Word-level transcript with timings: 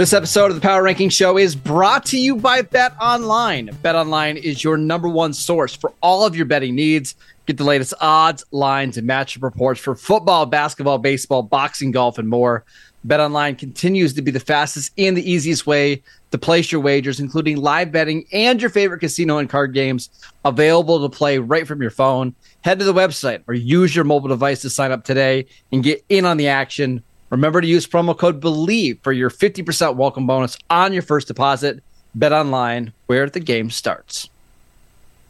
This 0.00 0.14
episode 0.14 0.46
of 0.50 0.54
the 0.54 0.62
Power 0.62 0.82
Ranking 0.82 1.10
Show 1.10 1.36
is 1.36 1.54
brought 1.54 2.06
to 2.06 2.18
you 2.18 2.36
by 2.36 2.62
Bet 2.62 2.94
Online. 3.02 3.68
Bet 3.82 3.94
Online 3.94 4.38
is 4.38 4.64
your 4.64 4.78
number 4.78 5.10
one 5.10 5.34
source 5.34 5.76
for 5.76 5.92
all 6.00 6.24
of 6.24 6.34
your 6.34 6.46
betting 6.46 6.74
needs. 6.74 7.14
Get 7.44 7.58
the 7.58 7.64
latest 7.64 7.92
odds, 8.00 8.42
lines, 8.50 8.96
and 8.96 9.06
matchup 9.06 9.42
reports 9.42 9.78
for 9.78 9.94
football, 9.94 10.46
basketball, 10.46 10.96
baseball, 10.96 11.42
boxing, 11.42 11.90
golf, 11.90 12.16
and 12.16 12.30
more. 12.30 12.64
Bet 13.04 13.20
Online 13.20 13.54
continues 13.54 14.14
to 14.14 14.22
be 14.22 14.30
the 14.30 14.40
fastest 14.40 14.90
and 14.96 15.18
the 15.18 15.30
easiest 15.30 15.66
way 15.66 16.02
to 16.30 16.38
place 16.38 16.72
your 16.72 16.80
wagers, 16.80 17.20
including 17.20 17.58
live 17.58 17.92
betting 17.92 18.24
and 18.32 18.58
your 18.58 18.70
favorite 18.70 19.00
casino 19.00 19.36
and 19.36 19.50
card 19.50 19.74
games 19.74 20.08
available 20.46 21.06
to 21.06 21.14
play 21.14 21.36
right 21.36 21.66
from 21.66 21.82
your 21.82 21.90
phone. 21.90 22.34
Head 22.62 22.78
to 22.78 22.86
the 22.86 22.94
website 22.94 23.42
or 23.46 23.52
use 23.52 23.94
your 23.94 24.06
mobile 24.06 24.28
device 24.28 24.62
to 24.62 24.70
sign 24.70 24.92
up 24.92 25.04
today 25.04 25.44
and 25.72 25.82
get 25.82 26.02
in 26.08 26.24
on 26.24 26.38
the 26.38 26.48
action 26.48 27.02
Remember 27.30 27.60
to 27.60 27.66
use 27.66 27.86
promo 27.86 28.18
code 28.18 28.40
BELIEVE 28.40 28.98
for 29.02 29.12
your 29.12 29.30
50% 29.30 29.94
welcome 29.94 30.26
bonus 30.26 30.58
on 30.68 30.92
your 30.92 31.02
first 31.02 31.28
deposit. 31.28 31.80
Bet 32.16 32.32
online 32.32 32.92
where 33.06 33.30
the 33.30 33.38
game 33.38 33.70
starts. 33.70 34.28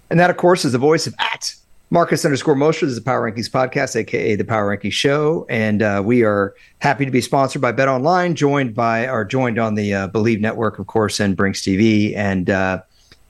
And 0.08 0.18
that, 0.18 0.30
of 0.30 0.38
course, 0.38 0.64
is 0.64 0.72
the 0.72 0.78
voice 0.78 1.06
of 1.06 1.14
at 1.18 1.54
Marcus 1.90 2.24
underscore 2.24 2.54
Mosher. 2.54 2.86
This 2.86 2.94
is 2.94 2.98
the 2.98 3.04
Power 3.04 3.30
Rankings 3.30 3.50
podcast, 3.50 3.96
aka 3.96 4.34
the 4.34 4.46
Power 4.46 4.74
Rankings 4.74 4.92
Show, 4.92 5.44
and 5.50 5.82
uh, 5.82 6.02
we 6.02 6.24
are 6.24 6.54
happy 6.78 7.04
to 7.04 7.10
be 7.10 7.20
sponsored 7.20 7.60
by 7.60 7.70
Bet 7.70 7.86
Online, 7.86 8.34
joined 8.34 8.74
by 8.74 9.06
or 9.06 9.26
joined 9.26 9.58
on 9.58 9.74
the 9.74 9.92
uh, 9.92 10.06
Believe 10.06 10.40
Network, 10.40 10.78
of 10.78 10.86
course, 10.86 11.20
and 11.20 11.36
Brinks 11.36 11.60
TV. 11.60 12.16
And 12.16 12.48
uh, 12.48 12.80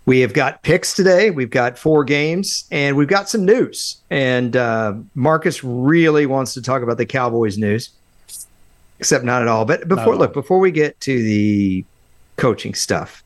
we 0.06 0.20
have 0.20 0.32
got 0.32 0.62
picks 0.62 0.94
today. 0.94 1.30
We've 1.30 1.50
got 1.50 1.76
four 1.76 2.04
games, 2.04 2.68
and 2.70 2.96
we've 2.96 3.08
got 3.08 3.28
some 3.28 3.44
news. 3.44 3.96
And 4.10 4.56
uh, 4.56 4.94
Marcus 5.16 5.64
really 5.64 6.26
wants 6.26 6.54
to 6.54 6.62
talk 6.62 6.82
about 6.82 6.98
the 6.98 7.06
Cowboys 7.06 7.58
news 7.58 7.90
except 9.00 9.24
not 9.24 9.40
at 9.40 9.48
all. 9.48 9.64
But 9.64 9.88
before, 9.88 10.14
look, 10.14 10.34
before 10.34 10.58
we 10.58 10.70
get 10.70 11.00
to 11.00 11.22
the 11.22 11.84
coaching 12.36 12.74
stuff, 12.74 13.24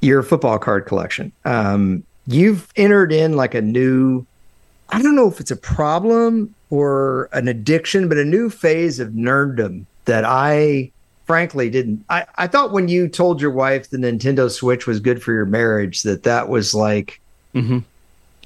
your 0.00 0.22
football 0.22 0.58
card 0.58 0.86
collection, 0.86 1.30
um, 1.44 2.02
you've 2.26 2.72
entered 2.74 3.12
in 3.12 3.36
like 3.36 3.54
a 3.54 3.60
new, 3.60 4.24
I 4.88 5.02
don't 5.02 5.14
know 5.14 5.28
if 5.28 5.40
it's 5.40 5.50
a 5.50 5.56
problem 5.56 6.54
or 6.70 7.28
an 7.34 7.48
addiction, 7.48 8.08
but 8.08 8.16
a 8.16 8.24
new 8.24 8.48
phase 8.48 8.98
of 8.98 9.10
nerddom 9.10 9.84
that 10.06 10.24
I 10.24 10.90
frankly 11.26 11.68
didn't. 11.68 12.02
I, 12.08 12.24
I 12.36 12.46
thought 12.46 12.72
when 12.72 12.88
you 12.88 13.08
told 13.08 13.42
your 13.42 13.50
wife 13.50 13.90
the 13.90 13.98
Nintendo 13.98 14.50
Switch 14.50 14.86
was 14.86 15.00
good 15.00 15.22
for 15.22 15.34
your 15.34 15.44
marriage, 15.44 16.02
that 16.04 16.22
that 16.22 16.48
was 16.48 16.74
like 16.74 17.20
mm-hmm. 17.54 17.80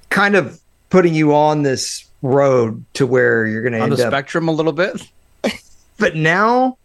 kind 0.08 0.34
of 0.34 0.61
putting 0.89 1.14
you 1.14 1.33
on 1.36 1.62
this 1.62 2.05
road 2.20 2.84
to 2.95 3.06
where 3.06 3.46
you're 3.46 3.62
going 3.62 3.74
to 3.74 3.79
end 3.80 3.92
the 3.92 4.05
up, 4.05 4.11
spectrum 4.11 4.48
a 4.48 4.52
little 4.52 4.73
bit 4.73 5.08
but 6.00 6.16
now 6.16 6.78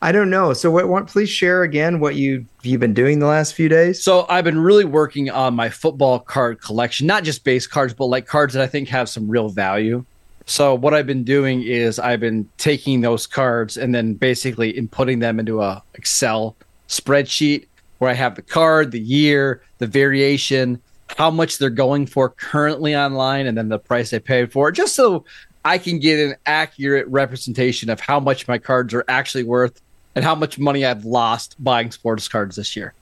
I 0.00 0.10
don't 0.10 0.30
know. 0.30 0.52
So, 0.52 0.68
what, 0.70 0.88
what? 0.88 1.06
Please 1.06 1.28
share 1.28 1.62
again 1.62 2.00
what 2.00 2.16
you 2.16 2.44
you've 2.62 2.80
been 2.80 2.92
doing 2.92 3.20
the 3.20 3.26
last 3.26 3.54
few 3.54 3.68
days. 3.68 4.02
So, 4.02 4.26
I've 4.28 4.42
been 4.42 4.58
really 4.58 4.84
working 4.84 5.30
on 5.30 5.54
my 5.54 5.70
football 5.70 6.18
card 6.18 6.60
collection, 6.60 7.06
not 7.06 7.22
just 7.22 7.44
base 7.44 7.68
cards, 7.68 7.94
but 7.94 8.06
like 8.06 8.26
cards 8.26 8.54
that 8.54 8.62
I 8.62 8.66
think 8.66 8.88
have 8.88 9.08
some 9.08 9.28
real 9.28 9.48
value. 9.48 10.04
So, 10.46 10.74
what 10.74 10.92
I've 10.92 11.06
been 11.06 11.22
doing 11.22 11.62
is 11.62 12.00
I've 12.00 12.18
been 12.18 12.48
taking 12.58 13.00
those 13.00 13.28
cards 13.28 13.76
and 13.76 13.94
then 13.94 14.14
basically 14.14 14.72
inputting 14.72 15.20
them 15.20 15.38
into 15.38 15.62
a 15.62 15.82
Excel 15.94 16.56
spreadsheet 16.88 17.66
where 17.98 18.10
I 18.10 18.14
have 18.14 18.34
the 18.34 18.42
card, 18.42 18.90
the 18.90 18.98
year, 18.98 19.62
the 19.78 19.86
variation, 19.86 20.82
how 21.16 21.30
much 21.30 21.58
they're 21.58 21.70
going 21.70 22.06
for 22.06 22.30
currently 22.30 22.96
online, 22.96 23.46
and 23.46 23.56
then 23.56 23.68
the 23.68 23.78
price 23.78 24.12
I 24.12 24.18
paid 24.18 24.50
for 24.50 24.68
it, 24.68 24.72
just 24.72 24.96
so 24.96 25.24
I 25.64 25.78
can 25.78 25.98
get 25.98 26.18
an 26.18 26.36
accurate 26.46 27.06
representation 27.08 27.90
of 27.90 28.00
how 28.00 28.18
much 28.18 28.48
my 28.48 28.58
cards 28.58 28.92
are 28.94 29.04
actually 29.08 29.44
worth 29.44 29.80
and 30.14 30.24
how 30.24 30.34
much 30.34 30.58
money 30.58 30.84
I've 30.84 31.04
lost 31.04 31.56
buying 31.62 31.90
sports 31.90 32.28
cards 32.28 32.56
this 32.56 32.76
year. 32.76 32.94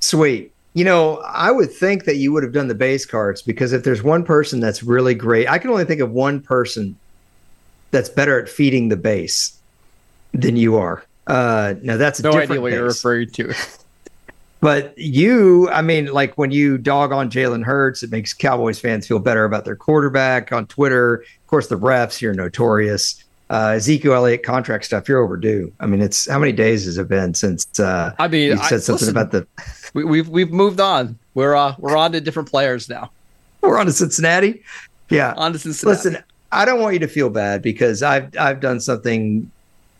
Sweet. 0.00 0.52
You 0.74 0.84
know, 0.84 1.22
I 1.26 1.50
would 1.50 1.72
think 1.72 2.04
that 2.04 2.16
you 2.16 2.32
would 2.32 2.42
have 2.42 2.52
done 2.52 2.68
the 2.68 2.74
base 2.74 3.06
cards 3.06 3.40
because 3.40 3.72
if 3.72 3.82
there's 3.82 4.02
one 4.02 4.24
person 4.24 4.60
that's 4.60 4.82
really 4.82 5.14
great, 5.14 5.48
I 5.48 5.58
can 5.58 5.70
only 5.70 5.86
think 5.86 6.00
of 6.00 6.12
one 6.12 6.40
person 6.40 6.96
that's 7.90 8.10
better 8.10 8.40
at 8.40 8.48
feeding 8.48 8.90
the 8.90 8.96
base 8.96 9.58
than 10.34 10.56
you 10.56 10.76
are. 10.76 11.02
Uh, 11.26 11.74
now 11.82 11.96
that's 11.96 12.22
no 12.22 12.32
idea 12.32 12.60
what 12.60 12.68
base. 12.68 12.76
you're 12.76 12.84
referring 12.84 13.30
to. 13.30 13.54
But 14.60 14.96
you, 14.96 15.68
I 15.70 15.82
mean, 15.82 16.06
like 16.06 16.36
when 16.38 16.50
you 16.50 16.78
dog 16.78 17.12
on 17.12 17.30
Jalen 17.30 17.62
Hurts, 17.62 18.02
it 18.02 18.10
makes 18.10 18.32
Cowboys 18.32 18.78
fans 18.78 19.06
feel 19.06 19.18
better 19.18 19.44
about 19.44 19.64
their 19.64 19.76
quarterback 19.76 20.50
on 20.52 20.66
Twitter. 20.66 21.16
Of 21.16 21.46
course, 21.46 21.68
the 21.68 21.78
refs, 21.78 22.20
you're 22.20 22.34
notorious. 22.34 23.22
Uh, 23.48 23.74
Ezekiel 23.76 24.14
Elliott 24.14 24.42
contract 24.42 24.86
stuff, 24.86 25.08
you're 25.08 25.22
overdue. 25.22 25.72
I 25.78 25.86
mean, 25.86 26.02
it's 26.02 26.28
how 26.28 26.38
many 26.38 26.52
days 26.52 26.84
has 26.86 26.98
it 26.98 27.06
been 27.06 27.34
since? 27.34 27.78
Uh, 27.78 28.12
I 28.18 28.26
mean, 28.26 28.50
you 28.50 28.56
said 28.56 28.76
I, 28.76 28.78
something 28.78 29.06
listen, 29.06 29.10
about 29.10 29.30
the. 29.30 29.46
we, 29.94 30.04
we've 30.04 30.28
we've 30.28 30.50
moved 30.50 30.80
on. 30.80 31.16
We're 31.34 31.54
uh, 31.54 31.76
we're 31.78 31.96
on 31.96 32.12
to 32.12 32.20
different 32.20 32.50
players 32.50 32.88
now. 32.88 33.10
We're 33.60 33.78
on 33.78 33.86
to 33.86 33.92
Cincinnati. 33.92 34.62
Yeah, 35.10 35.34
on 35.36 35.52
to 35.52 35.58
Cincinnati. 35.58 35.96
Listen, 35.96 36.24
I 36.50 36.64
don't 36.64 36.80
want 36.80 36.94
you 36.94 37.00
to 37.00 37.08
feel 37.08 37.30
bad 37.30 37.62
because 37.62 38.02
I've 38.02 38.36
I've 38.36 38.60
done 38.60 38.80
something 38.80 39.48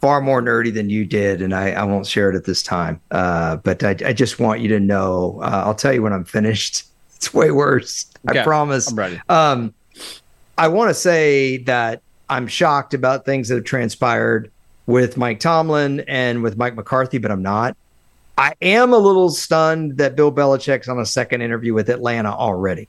far 0.01 0.21
more 0.21 0.43
nerdy 0.43 0.73
than 0.73 0.91
you 0.91 1.05
did, 1.05 1.43
and 1.43 1.55
I, 1.55 1.73
I 1.73 1.85
won't 1.85 2.07
share 2.07 2.31
it 2.31 2.37
at 2.37 2.45
this 2.45 2.63
time. 2.63 3.01
Uh, 3.11 3.57
but 3.57 3.83
I, 3.83 3.91
I, 4.05 4.13
just 4.13 4.39
want 4.39 4.61
you 4.61 4.69
to 4.69 4.81
know. 4.81 5.41
Uh, 5.43 5.63
I'll 5.65 5.75
tell 5.75 5.93
you 5.93 6.03
when 6.03 6.13
I'm 6.13 6.25
finished. 6.25 6.85
It's 7.17 7.33
way 7.33 7.51
worse. 7.51 8.05
Okay. 8.29 8.41
I 8.41 8.45
promise. 8.45 8.91
I'm 8.91 8.99
ready. 8.99 9.19
Um, 9.31 9.73
I 10.59 10.69
want 10.69 10.91
to 10.91 10.95
say 10.95 11.57
that 11.65 12.03
I'm 12.29 12.47
shocked 12.47 12.93
about 12.93 13.25
things 13.25 13.49
that 13.49 13.55
have 13.55 13.65
transpired 13.65 14.51
with 14.85 15.17
Mike 15.17 15.41
Tomlin 15.41 16.01
and 16.01 16.43
with 16.43 16.59
Mike 16.59 16.75
McCarthy, 16.75 17.17
but 17.17 17.31
I'm 17.31 17.41
not. 17.41 17.75
I 18.37 18.53
am 18.61 18.93
a 18.93 18.99
little 18.99 19.31
stunned 19.31 19.97
that 19.97 20.15
Bill 20.15 20.31
Belichick's 20.31 20.89
on 20.89 20.99
a 20.99 21.07
second 21.07 21.41
interview 21.41 21.73
with 21.73 21.89
Atlanta 21.89 22.35
already. 22.35 22.87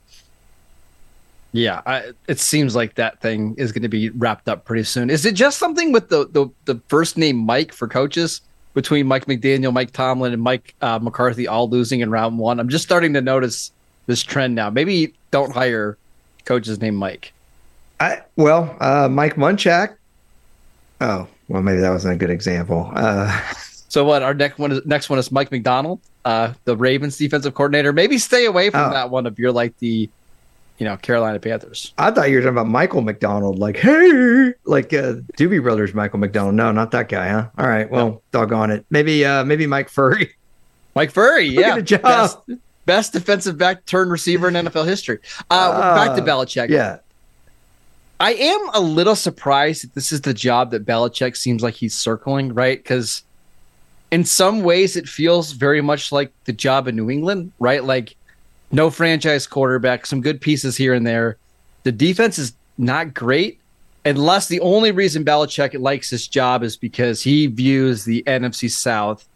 Yeah, 1.58 1.82
I, 1.88 2.12
it 2.28 2.40
seems 2.40 2.76
like 2.76 2.96
that 2.96 3.20
thing 3.20 3.56
is 3.58 3.72
going 3.72 3.82
to 3.82 3.90
be 3.90 4.10
wrapped 4.12 4.48
up 4.48 4.64
pretty 4.64 4.84
soon. 4.84 5.10
Is 5.10 5.26
it 5.26 5.34
just 5.34 5.58
something 5.58 5.92
with 5.92 6.10
the, 6.10 6.28
the, 6.28 6.48
the 6.66 6.80
first 6.88 7.18
name 7.18 7.36
Mike 7.36 7.74
for 7.74 7.88
coaches 7.88 8.42
between 8.76 9.08
Mike 9.08 9.26
McDaniel, 9.26 9.74
Mike 9.74 9.92
Tomlin, 9.92 10.34
and 10.34 10.42
Mike 10.42 10.76
uh, 10.82 11.00
McCarthy 11.00 11.48
all 11.48 11.68
losing 11.68 12.02
in 12.02 12.12
round 12.12 12.38
one? 12.38 12.60
I'm 12.60 12.70
just 12.70 12.84
starting 12.84 13.12
to 13.14 13.22
notice 13.22 13.72
this 14.06 14.22
trend 14.22 14.54
now. 14.54 14.70
Maybe 14.70 15.16
don't 15.32 15.52
hire 15.52 15.98
coaches 16.46 16.80
named 16.80 16.98
Mike. 16.98 17.34
I 18.00 18.22
well, 18.36 18.78
uh, 18.80 19.10
Mike 19.10 19.36
Munchak. 19.36 19.96
Oh, 21.02 21.28
well, 21.48 21.64
maybe 21.64 21.80
that 21.80 21.90
wasn't 21.90 22.14
a 22.14 22.18
good 22.18 22.30
example. 22.30 22.92
Uh, 22.94 23.36
so 23.90 24.06
what? 24.06 24.22
Our 24.22 24.36
next 24.36 24.60
one 24.60 24.72
is 24.72 24.86
next 24.86 25.10
one 25.10 25.18
is 25.18 25.32
Mike 25.32 25.52
Macdonald, 25.52 26.02
uh, 26.24 26.54
the 26.66 26.78
Ravens 26.78 27.18
defensive 27.18 27.56
coordinator. 27.56 27.92
Maybe 27.92 28.20
stay 28.20 28.46
away 28.46 28.70
from 28.70 28.92
oh. 28.92 28.94
that 28.94 29.10
one 29.10 29.26
if 29.26 29.40
you're 29.40 29.52
like 29.52 29.76
the 29.80 30.08
you 30.78 30.86
know, 30.86 30.96
Carolina 30.98 31.40
Panthers. 31.40 31.94
I 31.98 32.12
thought 32.12 32.30
you 32.30 32.36
were 32.36 32.42
talking 32.42 32.54
about 32.54 32.68
Michael 32.68 33.02
McDonald, 33.02 33.58
like, 33.58 33.78
hey, 33.78 34.54
like 34.66 34.94
uh, 34.94 35.16
Doobie 35.38 35.62
Brothers, 35.62 35.94
Michael 35.94 36.20
McDonald. 36.20 36.56
No, 36.56 36.72
not 36.72 36.92
that 36.92 37.10
guy, 37.10 37.30
huh? 37.30 37.50
All 37.58 37.68
right, 37.68 37.90
well, 37.90 38.08
no. 38.08 38.22
doggone 38.32 38.72
it. 38.72 38.86
Maybe, 38.90 39.26
uh, 39.26 39.44
maybe 39.44 39.66
Mike 39.66 39.90
Furrey. 39.90 40.32
Mike 40.96 41.14
Furrey, 41.14 41.52
yeah, 41.52 41.80
best, 42.00 42.38
best, 42.86 43.14
defensive 43.14 43.58
back 43.58 43.86
turn 43.86 44.10
receiver 44.10 44.48
in 44.48 44.54
NFL 44.54 44.88
history. 44.88 45.20
Uh, 45.50 45.54
uh, 45.54 45.96
back 45.96 46.16
to 46.16 46.24
Belichick. 46.24 46.70
Yeah, 46.70 46.98
I 48.20 48.34
am 48.34 48.70
a 48.74 48.80
little 48.80 49.16
surprised 49.16 49.84
that 49.84 49.94
this 49.94 50.12
is 50.12 50.22
the 50.22 50.34
job 50.34 50.72
that 50.72 50.86
Belichick 50.86 51.38
seems 51.38 51.62
like 51.62 51.76
he's 51.76 51.96
circling, 51.96 52.54
right? 52.54 52.78
Because 52.78 53.24
in 54.10 54.24
some 54.26 54.64
ways, 54.64 54.96
it 54.96 55.08
feels 55.08 55.52
very 55.52 55.82
much 55.82 56.12
like 56.12 56.32
the 56.46 56.54
job 56.54 56.88
in 56.88 56.96
New 56.96 57.10
England, 57.10 57.52
right? 57.60 57.84
Like 57.84 58.16
no 58.72 58.90
franchise 58.90 59.48
quarterback, 59.48 60.06
some 60.06 60.22
good 60.22 60.42
pieces 60.42 60.78
here 60.78 60.94
and 60.94 61.06
there. 61.06 61.38
The 61.84 61.92
defense 61.92 62.38
is 62.38 62.54
not 62.78 63.14
great, 63.14 63.60
unless 64.06 64.48
the 64.48 64.60
only 64.60 64.92
reason 64.92 65.24
Belichick 65.24 65.80
likes 65.80 66.10
this 66.10 66.28
job 66.28 66.64
is 66.64 66.76
because 66.76 67.22
he 67.22 67.48
views 67.48 68.04
the 68.06 68.24
NFC 68.28 68.70
South 68.70 69.28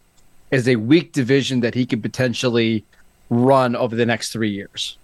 as 0.50 0.68
a 0.68 0.76
weak 0.76 1.12
division 1.12 1.60
that 1.60 1.74
he 1.74 1.86
could 1.86 2.02
potentially 2.02 2.84
run 3.30 3.74
over 3.74 3.96
the 3.96 4.06
next 4.06 4.32
three 4.32 4.50
years. 4.50 4.96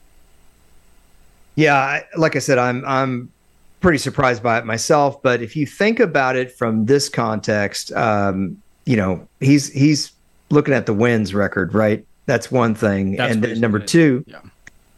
Yeah, 1.56 2.02
like 2.16 2.36
I 2.36 2.38
said, 2.38 2.58
I'm 2.58 2.84
I'm 2.86 3.32
pretty 3.80 3.98
surprised 3.98 4.42
by 4.42 4.58
it 4.58 4.66
myself. 4.66 5.20
But 5.22 5.42
if 5.42 5.56
you 5.56 5.66
think 5.66 5.98
about 5.98 6.36
it 6.36 6.52
from 6.52 6.86
this 6.86 7.08
context, 7.08 7.92
um, 7.92 8.60
you 8.84 8.96
know, 8.96 9.26
he's 9.40 9.72
he's 9.72 10.12
looking 10.50 10.74
at 10.74 10.86
the 10.86 10.94
wins 10.94 11.34
record, 11.34 11.74
right? 11.74 12.04
That's 12.28 12.52
one 12.52 12.74
thing. 12.74 13.16
That's 13.16 13.36
and 13.36 13.58
number 13.58 13.78
two, 13.78 14.22
yeah. 14.26 14.40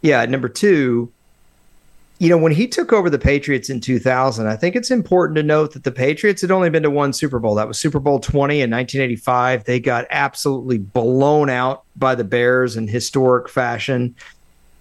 yeah, 0.03 0.27
number 0.27 0.49
two, 0.49 1.13
you 2.19 2.29
know, 2.29 2.37
when 2.37 2.51
he 2.51 2.67
took 2.67 2.93
over 2.93 3.09
the 3.09 3.21
Patriots 3.21 3.71
in 3.71 3.81
2000, 3.81 4.49
I 4.49 4.57
think 4.57 4.75
it's 4.75 4.91
important 4.91 5.37
to 5.37 5.45
note 5.45 5.73
that 5.75 5.85
the 5.85 5.93
Patriots 5.93 6.43
had 6.43 6.51
only 6.51 6.71
been 6.71 6.83
to 6.83 6.91
one 6.91 7.13
Super 7.13 7.39
Bowl. 7.39 7.55
That 7.55 7.69
was 7.69 7.79
Super 7.79 8.01
Bowl 8.01 8.19
20 8.19 8.57
in 8.57 8.69
1985. 8.69 9.63
They 9.63 9.79
got 9.79 10.09
absolutely 10.11 10.79
blown 10.79 11.49
out 11.49 11.85
by 11.95 12.17
the 12.17 12.25
Bears 12.25 12.77
in 12.77 12.89
historic 12.89 13.49
fashion. 13.49 14.17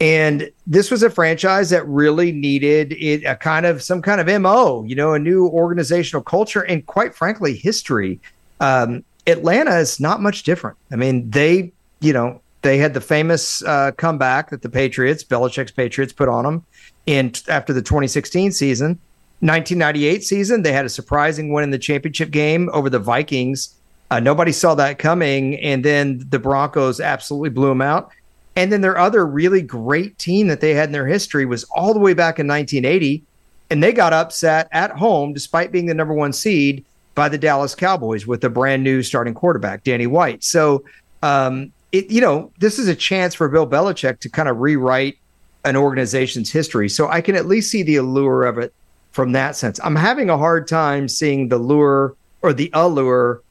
And 0.02 0.50
this 0.66 0.90
was 0.90 1.04
a 1.04 1.10
franchise 1.12 1.70
that 1.70 1.88
really 1.88 2.32
needed 2.32 2.94
it, 2.94 3.26
a 3.26 3.36
kind 3.36 3.68
of 3.68 3.84
some 3.84 4.02
kind 4.02 4.20
of 4.20 4.42
MO, 4.42 4.84
you 4.86 4.96
know, 4.96 5.14
a 5.14 5.20
new 5.20 5.48
organizational 5.50 6.24
culture 6.24 6.62
and 6.62 6.84
quite 6.88 7.14
frankly, 7.14 7.56
history. 7.56 8.20
Um, 8.60 9.04
Atlanta 9.28 9.78
is 9.78 10.00
not 10.00 10.20
much 10.20 10.42
different. 10.42 10.78
I 10.92 10.96
mean, 10.96 11.30
they, 11.30 11.74
you 12.00 12.14
know, 12.14 12.42
they 12.62 12.78
had 12.78 12.94
the 12.94 13.02
famous 13.02 13.64
uh, 13.64 13.92
comeback 13.92 14.50
that 14.50 14.62
the 14.62 14.70
Patriots, 14.70 15.24
Belichick's 15.24 15.72
Patriots, 15.72 16.12
put 16.12 16.28
on 16.28 16.44
them 16.44 16.66
in 17.06 17.34
after 17.48 17.74
the 17.74 17.82
2016 17.82 18.52
season. 18.52 19.00
1998 19.42 20.24
season, 20.24 20.62
they 20.64 20.74
had 20.74 20.86
a 20.86 20.90
surprising 20.90 21.54
win 21.54 21.64
in 21.64 21.72
the 21.72 21.80
championship 21.80 22.30
game 22.30 22.70
over 22.74 22.90
the 22.90 23.00
Vikings. 23.00 23.76
Uh, 24.12 24.20
nobody 24.20 24.52
saw 24.52 24.76
that 24.76 25.00
coming, 25.00 25.58
and 25.60 25.86
then 25.86 26.26
the 26.30 26.40
Broncos 26.40 27.00
absolutely 27.00 27.50
blew 27.50 27.70
them 27.70 27.82
out. 27.82 28.12
And 28.56 28.72
then 28.72 28.82
their 28.82 28.98
other 28.98 29.26
really 29.26 29.62
great 29.62 30.18
team 30.18 30.48
that 30.48 30.60
they 30.60 30.74
had 30.74 30.90
in 30.90 30.92
their 30.92 31.08
history 31.08 31.46
was 31.46 31.64
all 31.66 31.94
the 31.94 32.00
way 32.00 32.14
back 32.14 32.40
in 32.40 32.48
1980. 32.48 33.24
And 33.70 33.82
they 33.82 33.94
got 33.94 34.12
upset 34.12 34.68
at 34.72 34.92
home, 34.92 35.32
despite 35.32 35.72
being 35.72 35.86
the 35.86 35.94
number 35.94 36.14
one 36.14 36.34
seed, 36.34 36.84
by 37.16 37.30
the 37.30 37.38
Dallas 37.38 37.76
Cowboys 37.76 38.26
with 38.28 38.44
a 38.44 38.50
brand 38.50 38.84
new 38.84 39.04
starting 39.04 39.34
quarterback, 39.34 39.84
Danny 39.84 40.08
White. 40.08 40.44
So, 40.44 40.84
um, 41.22 41.72
it, 41.92 42.10
you 42.12 42.22
know, 42.22 42.52
this 42.60 42.80
is 42.80 42.88
a 42.88 42.96
chance 42.96 43.34
for 43.34 43.48
Bill 43.50 43.68
Belichick 43.68 44.20
to 44.20 44.30
kind 44.30 44.50
of 44.50 44.58
rewrite 44.60 45.18
an 45.66 45.76
organization's 45.76 46.52
history. 46.52 46.90
So 46.90 47.10
I 47.10 47.22
can 47.22 47.36
at 47.36 47.46
least 47.46 47.72
see 47.72 47.84
the 47.84 47.98
allure 47.98 48.46
of 48.46 48.58
it 48.58 48.74
from 49.12 49.32
that 49.34 49.56
sense. 49.56 49.80
I'm 49.84 49.96
having 49.96 50.30
a 50.30 50.38
hard 50.38 50.68
time 50.68 51.08
seeing 51.08 51.50
the 51.50 51.58
lure 51.58 52.16
or 52.42 52.54
the 52.54 52.70
allure 52.74 53.42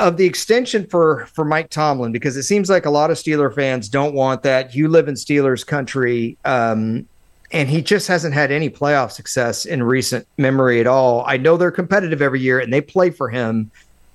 of 0.00 0.16
the 0.16 0.24
extension 0.24 0.86
for 0.86 1.26
for 1.26 1.44
Mike 1.44 1.70
Tomlin 1.70 2.12
because 2.12 2.36
it 2.36 2.44
seems 2.44 2.70
like 2.70 2.86
a 2.86 2.90
lot 2.90 3.10
of 3.10 3.16
Steeler 3.16 3.54
fans 3.54 3.88
don't 3.88 4.14
want 4.14 4.42
that. 4.44 4.74
You 4.74 4.88
live 4.88 5.08
in 5.08 5.14
Steelers 5.14 5.66
country, 5.66 6.36
um, 6.44 7.06
and 7.50 7.68
he 7.68 7.82
just 7.82 8.06
hasn't 8.08 8.34
had 8.34 8.50
any 8.50 8.70
playoff 8.70 9.10
success 9.10 9.64
in 9.64 9.82
recent 9.82 10.26
memory 10.36 10.80
at 10.80 10.86
all. 10.86 11.24
I 11.26 11.36
know 11.36 11.56
they're 11.56 11.70
competitive 11.70 12.22
every 12.22 12.40
year 12.40 12.60
and 12.60 12.72
they 12.72 12.80
play 12.80 13.10
for 13.10 13.28
him, 13.28 13.70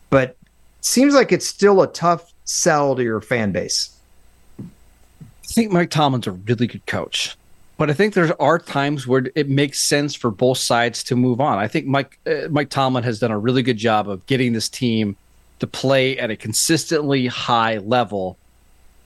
but 0.10 0.38
seems 0.81 1.13
like 1.13 1.31
it's 1.31 1.45
still 1.45 1.81
a 1.81 1.88
tough 1.88 2.32
sell 2.45 2.95
to 2.95 3.03
your 3.03 3.21
fan 3.21 3.51
base. 3.51 3.95
I 4.59 4.65
think 5.47 5.71
Mike 5.71 5.89
Tomlin's 5.89 6.27
a 6.27 6.31
really 6.31 6.67
good 6.67 6.85
coach, 6.85 7.35
but 7.77 7.89
I 7.89 7.93
think 7.93 8.13
there 8.13 8.41
are 8.41 8.59
times 8.59 9.05
where 9.05 9.25
it 9.35 9.49
makes 9.49 9.79
sense 9.79 10.15
for 10.15 10.31
both 10.31 10.57
sides 10.57 11.03
to 11.05 11.15
move 11.15 11.39
on. 11.39 11.59
I 11.59 11.67
think 11.67 11.85
Mike 11.85 12.17
uh, 12.25 12.47
Mike 12.49 12.69
Tomlin 12.69 13.03
has 13.03 13.19
done 13.19 13.31
a 13.31 13.37
really 13.37 13.61
good 13.61 13.77
job 13.77 14.09
of 14.09 14.25
getting 14.25 14.53
this 14.53 14.69
team 14.69 15.15
to 15.59 15.67
play 15.67 16.17
at 16.17 16.31
a 16.31 16.35
consistently 16.35 17.27
high 17.27 17.77
level. 17.77 18.37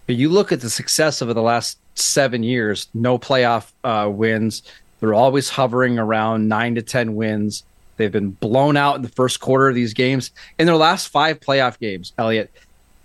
But 0.06 0.16
you 0.16 0.30
look 0.30 0.52
at 0.52 0.62
the 0.62 0.70
success 0.70 1.22
over 1.22 1.34
the 1.34 1.42
last 1.42 1.78
seven 1.96 2.44
years, 2.44 2.88
no 2.94 3.20
playoff 3.20 3.72
uh, 3.84 4.10
wins. 4.10 4.64
They're 5.00 5.14
always 5.14 5.50
hovering 5.50 6.00
around 6.00 6.48
nine 6.48 6.76
to 6.76 6.82
10 6.82 7.16
wins. 7.16 7.64
They've 7.98 8.12
been 8.12 8.32
blown 8.32 8.78
out 8.78 8.96
in 8.96 9.02
the 9.02 9.10
first 9.10 9.40
quarter 9.40 9.70
of 9.70 9.76
these 9.76 9.94
games. 9.94 10.32
In 10.58 10.66
their 10.66 10.76
last 10.76 11.10
five 11.10 11.40
playoff 11.40 11.78
games, 11.80 12.14
Elliot, 12.18 12.52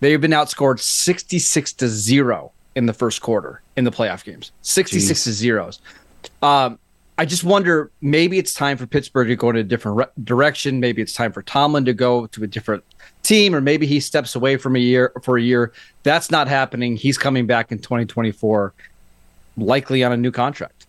they've 0.03 0.21
been 0.21 0.33
outscored 0.33 0.81
66 0.81 1.73
to 1.75 1.89
zero 1.89 2.51
in 2.75 2.87
the 2.87 2.93
first 2.93 3.23
quarter 3.23 3.63
in 3.77 3.85
the 3.85 3.91
playoff 3.91 4.25
games. 4.25 4.51
66 4.63 5.21
Jeez. 5.21 5.25
to 5.25 5.33
zeros. 5.33 5.81
Um, 6.43 6.79
I 7.19 7.25
just 7.25 7.45
wonder 7.45 7.91
maybe 8.01 8.39
it's 8.39 8.53
time 8.53 8.77
for 8.77 8.87
Pittsburgh 8.87 9.29
to 9.29 9.37
go 9.37 9.51
in 9.51 9.57
a 9.57 9.63
different 9.63 9.99
re- 9.99 10.07
direction. 10.25 10.81
Maybe 10.81 11.03
it's 11.03 11.13
time 11.13 11.31
for 11.31 11.43
Tomlin 11.43 11.85
to 11.85 11.93
go 11.93 12.27
to 12.27 12.43
a 12.43 12.47
different 12.49 12.83
team, 13.23 13.55
or 13.55 13.61
maybe 13.61 13.87
he 13.87 14.01
steps 14.01 14.35
away 14.35 14.57
from 14.57 14.75
a 14.75 14.81
year 14.81 15.13
for 15.23 15.39
a 15.39 15.43
year. 15.43 15.73
That's 16.03 16.33
not 16.33 16.49
happening. 16.49 16.97
He's 16.97 17.17
coming 17.17 17.47
back 17.47 17.71
in 17.71 17.79
2024, 17.79 18.73
likely 19.57 20.03
on 20.03 20.11
a 20.11 20.17
new 20.17 20.33
contract. 20.33 20.87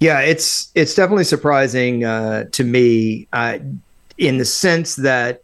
Yeah, 0.00 0.20
it's 0.20 0.70
it's 0.74 0.94
definitely 0.94 1.24
surprising 1.24 2.04
uh, 2.04 2.44
to 2.52 2.64
me 2.64 3.26
uh, 3.32 3.58
in 4.18 4.36
the 4.36 4.44
sense 4.44 4.96
that 4.96 5.42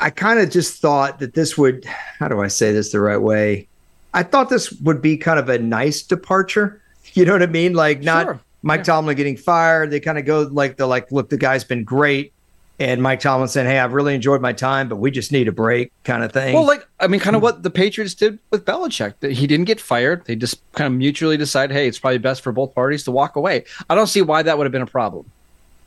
I 0.00 0.10
kind 0.10 0.40
of 0.40 0.50
just 0.50 0.80
thought 0.80 1.18
that 1.20 1.34
this 1.34 1.56
would. 1.56 1.84
How 1.84 2.28
do 2.28 2.40
I 2.40 2.48
say 2.48 2.72
this 2.72 2.92
the 2.92 3.00
right 3.00 3.18
way? 3.18 3.68
I 4.12 4.22
thought 4.22 4.48
this 4.48 4.72
would 4.72 5.00
be 5.00 5.16
kind 5.16 5.38
of 5.38 5.48
a 5.48 5.58
nice 5.58 6.02
departure. 6.02 6.80
You 7.14 7.24
know 7.24 7.32
what 7.32 7.42
I 7.42 7.46
mean? 7.46 7.72
Like 7.74 8.02
not 8.02 8.26
sure. 8.26 8.40
Mike 8.62 8.80
yeah. 8.80 8.84
Tomlin 8.84 9.16
getting 9.16 9.36
fired. 9.36 9.90
They 9.90 9.98
kind 9.98 10.16
of 10.16 10.24
go 10.26 10.42
like 10.42 10.76
they're 10.76 10.86
like, 10.86 11.10
look, 11.10 11.28
the 11.28 11.36
guy's 11.36 11.64
been 11.64 11.82
great 11.82 12.32
and 12.80 13.02
Mike 13.02 13.20
Tomlin 13.20 13.46
saying, 13.46 13.66
"Hey, 13.66 13.78
I've 13.78 13.92
really 13.92 14.14
enjoyed 14.14 14.40
my 14.40 14.54
time, 14.54 14.88
but 14.88 14.96
we 14.96 15.10
just 15.10 15.30
need 15.30 15.46
a 15.48 15.52
break," 15.52 15.92
kind 16.02 16.24
of 16.24 16.32
thing. 16.32 16.54
Well, 16.54 16.66
like 16.66 16.88
I 16.98 17.06
mean, 17.06 17.20
kind 17.20 17.36
of 17.36 17.40
hmm. 17.40 17.44
what 17.44 17.62
the 17.62 17.70
Patriots 17.70 18.14
did 18.14 18.38
with 18.50 18.64
Belichick. 18.64 19.30
He 19.30 19.46
didn't 19.46 19.66
get 19.66 19.78
fired. 19.78 20.24
They 20.24 20.34
just 20.34 20.60
kind 20.72 20.92
of 20.92 20.98
mutually 20.98 21.36
decide, 21.36 21.70
"Hey, 21.70 21.86
it's 21.86 21.98
probably 21.98 22.18
best 22.18 22.40
for 22.40 22.52
both 22.52 22.74
parties 22.74 23.04
to 23.04 23.10
walk 23.10 23.36
away." 23.36 23.64
I 23.90 23.94
don't 23.94 24.06
see 24.06 24.22
why 24.22 24.42
that 24.42 24.56
would 24.56 24.64
have 24.64 24.72
been 24.72 24.82
a 24.82 24.86
problem. 24.86 25.30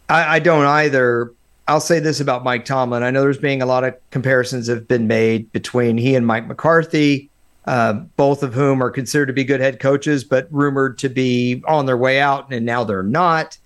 I, 0.07 0.35
I 0.35 0.39
don't 0.39 0.65
either. 0.65 1.33
I'll 1.67 1.79
say 1.79 1.99
this 1.99 2.19
about 2.19 2.43
Mike 2.43 2.65
Tomlin. 2.65 3.03
I 3.03 3.11
know 3.11 3.21
there's 3.21 3.37
being 3.37 3.61
a 3.61 3.65
lot 3.65 3.83
of 3.83 3.95
comparisons 4.11 4.67
have 4.67 4.87
been 4.87 5.07
made 5.07 5.51
between 5.53 5.97
he 5.97 6.15
and 6.15 6.27
Mike 6.27 6.47
McCarthy, 6.47 7.29
uh, 7.65 7.93
both 7.93 8.43
of 8.43 8.53
whom 8.53 8.83
are 8.83 8.89
considered 8.89 9.27
to 9.27 9.33
be 9.33 9.45
good 9.45 9.61
head 9.61 9.79
coaches, 9.79 10.25
but 10.25 10.47
rumored 10.51 10.97
to 10.99 11.09
be 11.09 11.63
on 11.67 11.85
their 11.85 11.97
way 11.97 12.19
out, 12.19 12.51
and 12.51 12.65
now 12.65 12.83
they're 12.83 13.01
not. 13.03 13.57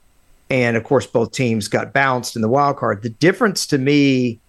And 0.49 0.77
of 0.77 0.83
course, 0.83 1.07
both 1.07 1.31
teams 1.31 1.67
got 1.67 1.91
bounced 1.91 2.35
in 2.35 2.41
the 2.41 2.47
wild 2.47 2.77
card. 2.77 3.01
The 3.01 3.09
difference 3.09 3.65
to 3.67 3.79
me, 3.79 4.39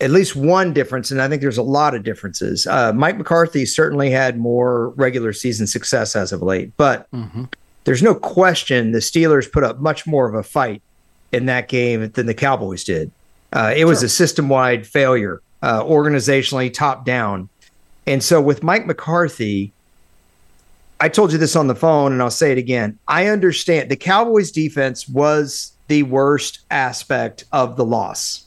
at 0.00 0.10
least 0.10 0.36
one 0.36 0.72
difference, 0.72 1.10
and 1.10 1.20
I 1.20 1.28
think 1.28 1.42
there's 1.42 1.58
a 1.58 1.62
lot 1.62 1.96
of 1.96 2.04
differences. 2.04 2.66
Uh, 2.66 2.92
Mike 2.92 3.18
McCarthy 3.18 3.66
certainly 3.66 4.10
had 4.10 4.38
more 4.38 4.90
regular 4.90 5.32
season 5.32 5.66
success 5.66 6.14
as 6.14 6.32
of 6.32 6.42
late, 6.42 6.72
but 6.76 7.10
mm-hmm. 7.10 7.44
there's 7.84 8.02
no 8.02 8.14
question 8.14 8.92
the 8.92 9.00
Steelers 9.00 9.50
put 9.50 9.64
up 9.64 9.80
much 9.80 10.06
more 10.06 10.28
of 10.28 10.34
a 10.34 10.44
fight 10.44 10.80
in 11.34 11.46
that 11.46 11.68
game 11.68 12.10
than 12.10 12.26
the 12.26 12.34
Cowboys 12.34 12.84
did. 12.84 13.10
Uh, 13.52 13.72
it 13.74 13.80
sure. 13.80 13.88
was 13.88 14.02
a 14.02 14.08
system 14.08 14.48
wide 14.48 14.86
failure, 14.86 15.40
uh, 15.62 15.82
organizationally, 15.82 16.72
top 16.72 17.04
down. 17.04 17.48
And 18.06 18.22
so 18.22 18.40
with 18.40 18.62
Mike 18.62 18.86
McCarthy, 18.86 19.72
I 21.00 21.08
told 21.08 21.32
you 21.32 21.38
this 21.38 21.56
on 21.56 21.66
the 21.66 21.74
phone 21.74 22.12
and 22.12 22.22
I'll 22.22 22.30
say 22.30 22.52
it 22.52 22.58
again. 22.58 22.98
I 23.08 23.26
understand 23.26 23.90
the 23.90 23.96
Cowboys 23.96 24.50
defense 24.50 25.08
was 25.08 25.72
the 25.88 26.02
worst 26.04 26.60
aspect 26.70 27.44
of 27.52 27.76
the 27.76 27.84
loss, 27.84 28.44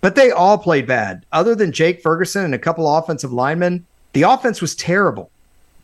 but 0.00 0.14
they 0.14 0.30
all 0.30 0.56
played 0.58 0.86
bad. 0.86 1.24
Other 1.32 1.54
than 1.54 1.72
Jake 1.72 2.00
Ferguson 2.02 2.44
and 2.44 2.54
a 2.54 2.58
couple 2.58 2.96
offensive 2.96 3.32
linemen, 3.32 3.84
the 4.12 4.22
offense 4.22 4.60
was 4.60 4.74
terrible. 4.74 5.30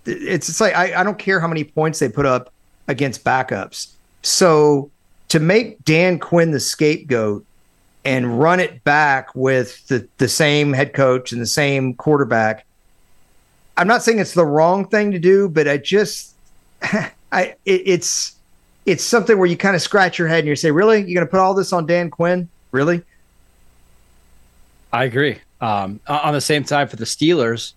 It's, 0.07 0.49
it's 0.49 0.61
like 0.61 0.75
I, 0.75 1.01
I 1.01 1.03
don't 1.03 1.19
care 1.19 1.41
how 1.41 1.49
many 1.49 1.65
points 1.65 1.99
they 1.99 2.09
put 2.09 2.27
up 2.27 2.53
against 2.89 3.25
backups. 3.25 3.93
So 4.23 4.91
to 5.31 5.41
make 5.41 5.85
Dan 5.85 6.19
Quinn 6.19 6.53
the 6.53 6.61
scapegoat 6.61 7.45
and 8.05 8.39
run 8.39 8.61
it 8.61 8.85
back 8.85 9.35
with 9.35 9.87
the, 9.89 10.07
the 10.19 10.29
same 10.29 10.73
head 10.73 10.95
coach 10.95 11.33
and 11.33 11.41
the 11.41 11.47
same 11.47 11.95
quarterback 11.95 12.65
I'm 13.81 13.87
not 13.87 14.03
saying 14.03 14.19
it's 14.19 14.35
the 14.35 14.45
wrong 14.45 14.87
thing 14.87 15.11
to 15.13 15.19
do, 15.19 15.49
but 15.49 15.67
I 15.67 15.79
just, 15.79 16.35
I 16.83 17.55
it, 17.65 17.83
it's 17.87 18.37
it's 18.85 19.03
something 19.03 19.39
where 19.39 19.47
you 19.47 19.57
kind 19.57 19.75
of 19.75 19.81
scratch 19.81 20.19
your 20.19 20.29
head 20.29 20.41
and 20.41 20.49
you 20.49 20.57
say, 20.57 20.71
really, 20.71 20.99
you're 20.99 21.15
going 21.15 21.27
to 21.27 21.31
put 21.31 21.41
all 21.41 21.55
this 21.55 21.73
on 21.73 21.87
Dan 21.87 22.11
Quinn? 22.11 22.49
Really? 22.73 23.03
I 24.93 25.05
agree. 25.05 25.39
Um, 25.63 26.01
on 26.07 26.35
the 26.35 26.43
same 26.43 26.63
time, 26.63 26.89
for 26.89 26.97
the 26.97 27.05
Steelers, 27.07 27.73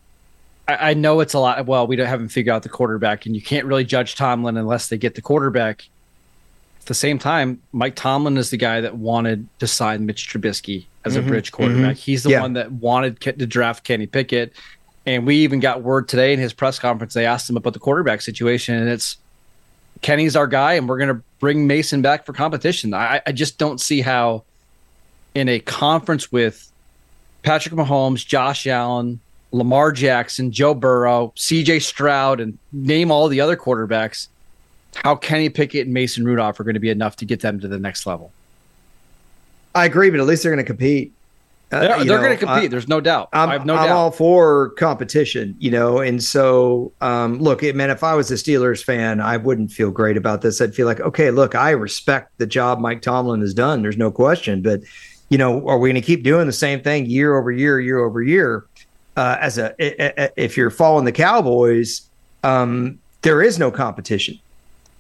I, 0.67 0.91
I, 0.91 0.93
know 0.93 1.22
it's 1.22 1.33
a 1.33 1.39
lot. 1.39 1.65
Well, 1.65 1.88
we 1.88 1.95
don't 1.95 2.07
haven't 2.07 2.29
figured 2.29 2.53
out 2.53 2.63
the 2.63 2.69
quarterback, 2.69 3.25
and 3.25 3.36
you 3.36 3.41
can't 3.41 3.65
really 3.65 3.86
judge 3.86 4.15
Tomlin 4.15 4.57
unless 4.57 4.89
they 4.89 4.98
get 4.98 5.15
the 5.15 5.22
quarterback. 5.22 5.88
At 6.84 6.88
the 6.88 6.94
same 6.94 7.18
time, 7.18 7.62
Mike 7.72 7.96
Tomlin 7.96 8.36
is 8.36 8.50
the 8.50 8.58
guy 8.58 8.82
that 8.82 8.98
wanted 8.98 9.48
to 9.60 9.68
sign 9.68 10.06
Mitch 10.06 10.28
Trubisky 10.28 10.86
as 11.06 11.16
mm-hmm, 11.16 11.25
a 11.25 11.30
bridge 11.30 11.54
quarterback. 11.54 11.96
Mm-hmm. 11.96 12.02
He's 12.02 12.24
the 12.24 12.32
yeah. 12.32 12.42
one 12.42 12.54
that 12.54 12.74
wanted 12.74 13.22
to 13.22 13.48
draft 13.48 13.86
Kenny 13.86 14.06
Pickett. 14.06 14.52
And 15.06 15.25
we 15.25 15.38
even 15.38 15.62
got 15.62 15.82
word 15.82 16.10
today 16.10 16.34
in 16.34 16.40
his 16.40 16.52
press 16.52 16.80
conference. 16.80 17.13
They 17.13 17.25
asked 17.25 17.50
him 17.50 17.56
about 17.56 17.72
the 17.72 17.80
quarterback 17.80 18.20
situation, 18.20 18.75
and 18.75 18.90
it's 18.90 19.16
Kenny's 20.02 20.36
our 20.36 20.46
guy, 20.46 20.74
and 20.74 20.90
we're 20.90 20.98
going 20.98 21.16
to 21.16 21.24
bring 21.40 21.68
Mason 21.68 22.02
back 22.02 22.25
for 22.25 22.34
competition. 22.34 22.94
I, 22.94 23.22
I 23.25 23.32
just 23.32 23.58
don't 23.58 23.80
see 23.80 24.02
how, 24.02 24.44
in 25.34 25.48
a 25.48 25.60
conference 25.60 26.34
with 26.34 26.70
Patrick 27.44 27.75
Mahomes, 27.75 28.28
Josh 28.28 28.68
Allen, 28.68 29.22
Lamar 29.54 29.94
Jackson, 29.94 30.52
Joe 30.52 30.74
Burrow, 30.74 31.32
CJ 31.38 31.82
Stroud, 31.82 32.42
and 32.42 32.58
name 32.74 33.10
all 33.10 33.30
the 33.30 33.40
other 33.40 33.56
quarterbacks, 33.56 34.28
how 34.95 35.15
Kenny 35.15 35.50
Pickett 35.50 35.85
and 35.85 35.93
Mason 35.93 36.25
Rudolph 36.25 36.59
are 36.59 36.63
going 36.63 36.75
to 36.75 36.79
be 36.79 36.89
enough 36.89 37.15
to 37.17 37.25
get 37.25 37.41
them 37.41 37.59
to 37.59 37.67
the 37.67 37.79
next 37.79 38.05
level. 38.05 38.31
I 39.75 39.85
agree, 39.85 40.09
but 40.09 40.19
at 40.19 40.25
least 40.25 40.43
they're 40.43 40.51
going 40.51 40.63
to 40.63 40.67
compete. 40.67 41.12
Uh, 41.71 41.79
they're, 41.79 42.03
they're 42.05 42.19
going 42.19 42.38
to 42.38 42.45
compete. 42.45 42.65
I, 42.65 42.67
There's 42.67 42.88
no 42.88 43.01
doubt. 43.01 43.29
I'm, 43.33 43.50
I 43.50 43.53
have 43.53 43.65
no 43.65 43.75
I'm 43.75 43.88
doubt. 43.88 43.97
all 43.97 44.12
for 44.12 44.69
competition, 44.71 45.55
you 45.57 45.71
know. 45.71 46.00
And 46.00 46.23
so, 46.23 46.91
um, 47.01 47.39
look, 47.39 47.63
man, 47.63 47.89
if 47.89 48.03
I 48.03 48.13
was 48.13 48.29
a 48.29 48.35
Steelers 48.35 48.83
fan, 48.83 49.19
I 49.19 49.38
wouldn't 49.38 49.71
feel 49.71 49.89
great 49.89 50.15
about 50.15 50.43
this. 50.43 50.62
I'd 50.62 50.75
feel 50.75 50.85
like, 50.85 51.00
okay, 51.00 51.31
look, 51.31 51.55
I 51.55 51.71
respect 51.71 52.38
the 52.38 52.45
job 52.45 52.79
Mike 52.79 53.01
Tomlin 53.01 53.41
has 53.41 53.55
done. 53.55 53.81
There's 53.81 53.97
no 53.97 54.12
question. 54.12 54.62
But, 54.62 54.81
you 55.29 55.39
know, 55.39 55.67
are 55.67 55.79
we 55.79 55.89
going 55.89 56.00
to 56.00 56.05
keep 56.05 56.21
doing 56.21 56.45
the 56.45 56.53
same 56.53 56.79
thing 56.79 57.07
year 57.07 57.35
over 57.35 57.51
year, 57.51 57.79
year 57.79 57.97
over 57.97 58.21
year? 58.21 58.65
Uh, 59.17 59.38
as 59.39 59.57
a, 59.57 59.73
if 60.39 60.55
you're 60.55 60.69
following 60.69 61.05
the 61.05 61.12
Cowboys, 61.12 62.07
um, 62.43 63.00
there 63.23 63.41
is 63.41 63.57
no 63.57 63.71
competition. 63.71 64.38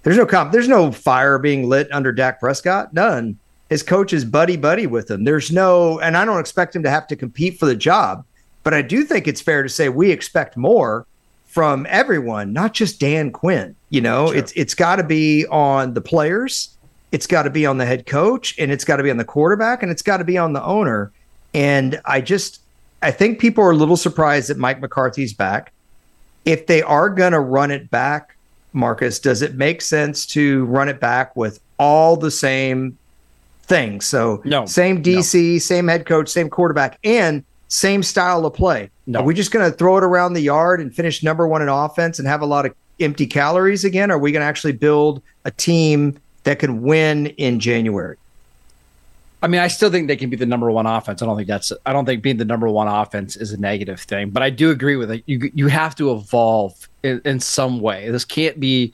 There's 0.03 0.17
no 0.17 0.25
comp. 0.25 0.51
There's 0.51 0.67
no 0.67 0.91
fire 0.91 1.39
being 1.39 1.67
lit 1.67 1.91
under 1.91 2.11
Dak 2.11 2.39
Prescott. 2.39 2.93
None 2.93 3.39
his 3.73 3.83
coach 3.83 4.13
is 4.13 4.23
buddy 4.23 4.55
buddy 4.55 4.85
with 4.85 5.09
him. 5.09 5.23
There's 5.23 5.51
no, 5.51 5.99
and 5.99 6.15
I 6.15 6.25
don't 6.25 6.39
expect 6.39 6.75
him 6.75 6.83
to 6.83 6.91
have 6.91 7.07
to 7.07 7.15
compete 7.15 7.59
for 7.59 7.65
the 7.65 7.75
job, 7.75 8.23
but 8.63 8.73
I 8.73 8.83
do 8.83 9.03
think 9.03 9.27
it's 9.27 9.41
fair 9.41 9.63
to 9.63 9.69
say 9.69 9.89
we 9.89 10.11
expect 10.11 10.55
more 10.55 11.07
from 11.47 11.87
everyone, 11.89 12.53
not 12.53 12.73
just 12.73 12.99
Dan 12.99 13.31
Quinn. 13.31 13.75
You 13.89 14.01
know, 14.01 14.27
sure. 14.27 14.35
it's 14.35 14.51
it's 14.53 14.75
got 14.75 14.97
to 14.97 15.03
be 15.03 15.47
on 15.47 15.95
the 15.95 16.01
players, 16.01 16.77
it's 17.11 17.25
got 17.25 17.43
to 17.43 17.49
be 17.49 17.65
on 17.65 17.79
the 17.79 17.85
head 17.85 18.05
coach, 18.05 18.57
and 18.59 18.71
it's 18.71 18.85
got 18.85 18.97
to 18.97 19.03
be 19.03 19.09
on 19.11 19.17
the 19.17 19.25
quarterback, 19.25 19.81
and 19.81 19.91
it's 19.91 20.03
got 20.03 20.17
to 20.17 20.23
be 20.23 20.37
on 20.37 20.53
the 20.53 20.63
owner. 20.63 21.11
And 21.55 21.99
I 22.05 22.21
just, 22.21 22.61
I 23.01 23.09
think 23.09 23.39
people 23.39 23.63
are 23.63 23.71
a 23.71 23.75
little 23.75 23.97
surprised 23.97 24.49
that 24.49 24.57
Mike 24.57 24.81
McCarthy's 24.81 25.33
back. 25.33 25.71
If 26.45 26.67
they 26.67 26.81
are 26.81 27.09
going 27.09 27.31
to 27.31 27.39
run 27.39 27.71
it 27.71 27.89
back, 27.89 28.32
Marcus, 28.73 29.19
does 29.19 29.41
it 29.41 29.55
make 29.55 29.81
sense 29.81 30.25
to 30.27 30.65
run 30.65 30.89
it 30.89 30.99
back 30.99 31.35
with 31.35 31.59
all 31.77 32.17
the 32.17 32.31
same 32.31 32.97
things. 33.63 34.05
So 34.05 34.41
no, 34.45 34.65
same 34.65 35.01
DC, 35.01 35.53
no. 35.53 35.59
same 35.59 35.87
head 35.87 36.05
coach, 36.05 36.29
same 36.29 36.49
quarterback, 36.49 36.99
and 37.03 37.43
same 37.67 38.03
style 38.03 38.45
of 38.45 38.53
play. 38.53 38.89
No. 39.07 39.19
Are 39.19 39.25
we 39.25 39.33
just 39.33 39.51
going 39.51 39.69
to 39.69 39.75
throw 39.75 39.97
it 39.97 40.03
around 40.03 40.33
the 40.33 40.41
yard 40.41 40.79
and 40.79 40.93
finish 40.93 41.23
number 41.23 41.47
one 41.47 41.61
in 41.61 41.69
offense 41.69 42.19
and 42.19 42.27
have 42.27 42.41
a 42.41 42.45
lot 42.45 42.65
of 42.65 42.75
empty 42.99 43.25
calories 43.25 43.83
again? 43.83 44.11
Or 44.11 44.15
are 44.15 44.19
we 44.19 44.31
going 44.31 44.41
to 44.41 44.47
actually 44.47 44.73
build 44.73 45.21
a 45.45 45.51
team 45.51 46.19
that 46.43 46.59
can 46.59 46.81
win 46.81 47.27
in 47.27 47.59
January? 47.59 48.17
I 49.43 49.47
mean, 49.47 49.59
I 49.59 49.67
still 49.67 49.91
think 49.91 50.07
they 50.07 50.15
can 50.15 50.29
be 50.29 50.37
the 50.37 50.45
number 50.45 50.71
one 50.71 50.85
offense. 50.85 51.21
I 51.21 51.25
don't 51.25 51.35
think 51.35 51.49
that's. 51.49 51.73
I 51.85 51.91
don't 51.91 52.05
think 52.05 52.23
being 52.23 52.37
the 52.37 52.45
number 52.45 52.69
one 52.69 52.87
offense 52.87 53.35
is 53.35 53.51
a 53.51 53.59
negative 53.59 53.99
thing. 53.99 54.29
But 54.29 54.41
I 54.41 54.49
do 54.49 54.71
agree 54.71 54.95
with 54.95 55.11
it. 55.11 55.21
You 55.25 55.51
you 55.53 55.67
have 55.67 55.95
to 55.95 56.13
evolve 56.13 56.87
in, 57.03 57.21
in 57.25 57.41
some 57.41 57.81
way. 57.81 58.09
This 58.09 58.23
can't 58.23 58.57
be 58.57 58.93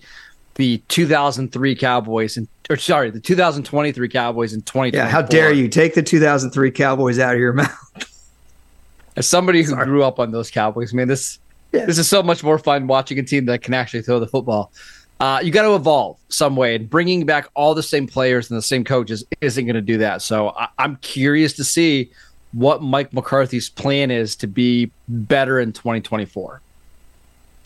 the 0.55 0.79
2003 0.87 1.75
Cowboys 1.75 2.35
and 2.35 2.47
or 2.67 2.77
sorry, 2.77 3.11
the 3.11 3.19
2023 3.19 4.09
Cowboys 4.09 4.53
in 4.53 4.63
20. 4.63 4.97
Yeah, 4.97 5.07
how 5.07 5.21
dare 5.21 5.53
you 5.53 5.67
take 5.67 5.93
the 5.93 6.01
2003 6.03 6.71
Cowboys 6.71 7.19
out 7.19 7.35
of 7.35 7.39
your 7.39 7.53
mouth? 7.53 8.25
As 9.15 9.27
somebody 9.27 9.61
who 9.61 9.71
sorry. 9.71 9.85
grew 9.85 10.03
up 10.03 10.19
on 10.19 10.31
those 10.31 10.49
Cowboys, 10.49 10.95
man, 10.95 11.07
this 11.07 11.37
yeah. 11.71 11.85
this 11.85 11.99
is 11.99 12.09
so 12.09 12.23
much 12.23 12.43
more 12.43 12.57
fun 12.57 12.87
watching 12.87 13.19
a 13.19 13.23
team 13.23 13.45
that 13.45 13.61
can 13.61 13.75
actually 13.75 14.01
throw 14.01 14.19
the 14.19 14.27
football. 14.27 14.71
Uh, 15.19 15.39
you 15.43 15.51
got 15.51 15.63
to 15.63 15.75
evolve 15.75 16.17
some 16.29 16.55
way, 16.55 16.75
and 16.75 16.89
bringing 16.89 17.25
back 17.25 17.47
all 17.53 17.75
the 17.75 17.83
same 17.83 18.07
players 18.07 18.49
and 18.49 18.57
the 18.57 18.61
same 18.61 18.83
coaches 18.83 19.23
isn't 19.41 19.65
going 19.65 19.75
to 19.75 19.81
do 19.81 19.97
that. 19.97 20.21
So 20.21 20.49
I- 20.51 20.69
I'm 20.77 20.95
curious 20.97 21.53
to 21.53 21.63
see 21.63 22.11
what 22.53 22.81
Mike 22.81 23.13
McCarthy's 23.13 23.69
plan 23.69 24.11
is 24.11 24.35
to 24.37 24.47
be 24.47 24.91
better 25.07 25.59
in 25.59 25.71
2024 25.73 26.61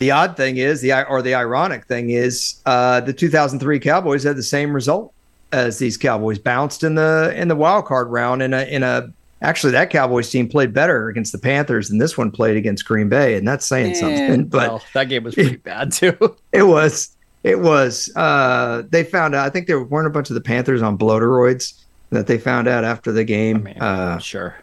the 0.00 0.10
odd 0.10 0.36
thing 0.36 0.56
is 0.56 0.80
the 0.80 1.08
or 1.08 1.22
the 1.22 1.34
ironic 1.34 1.86
thing 1.86 2.10
is 2.10 2.60
uh, 2.66 3.00
the 3.00 3.12
2003 3.12 3.78
Cowboys 3.78 4.24
had 4.24 4.36
the 4.36 4.42
same 4.42 4.74
result 4.74 5.12
as 5.52 5.78
these 5.78 5.96
Cowboys 5.96 6.38
bounced 6.38 6.82
in 6.82 6.96
the 6.96 7.32
in 7.36 7.48
the 7.48 7.54
wild 7.56 7.86
card 7.86 8.08
round 8.10 8.42
in 8.42 8.52
a 8.52 8.64
in 8.64 8.82
a 8.82 9.10
actually 9.40 9.70
that 9.70 9.90
Cowboys 9.90 10.28
team 10.28 10.48
played 10.48 10.74
better 10.74 11.08
against 11.08 11.32
the 11.32 11.38
Panthers 11.38 11.88
than 11.88 11.98
this 11.98 12.18
one 12.18 12.30
played 12.30 12.56
against 12.56 12.84
Green 12.84 13.08
Bay 13.08 13.36
and 13.36 13.46
that's 13.46 13.64
saying 13.64 13.94
something 13.94 14.44
but 14.48 14.68
well, 14.68 14.82
that 14.94 15.08
game 15.08 15.22
was 15.22 15.34
pretty 15.36 15.56
bad 15.56 15.92
too. 15.92 16.16
It 16.52 16.64
was 16.64 17.13
it 17.44 17.60
was 17.60 18.10
uh, 18.16 18.82
they 18.90 19.04
found 19.04 19.36
out 19.36 19.46
I 19.46 19.50
think 19.50 19.68
there 19.68 19.80
weren't 19.80 20.08
a 20.08 20.10
bunch 20.10 20.30
of 20.30 20.34
the 20.34 20.40
Panthers 20.40 20.82
on 20.82 20.98
bloateroids 20.98 21.80
that 22.10 22.26
they 22.26 22.38
found 22.38 22.66
out 22.66 22.82
after 22.82 23.12
the 23.12 23.24
game 23.24 23.58
I 23.58 23.60
mean, 23.60 23.78
uh, 23.78 24.18
sure 24.18 24.56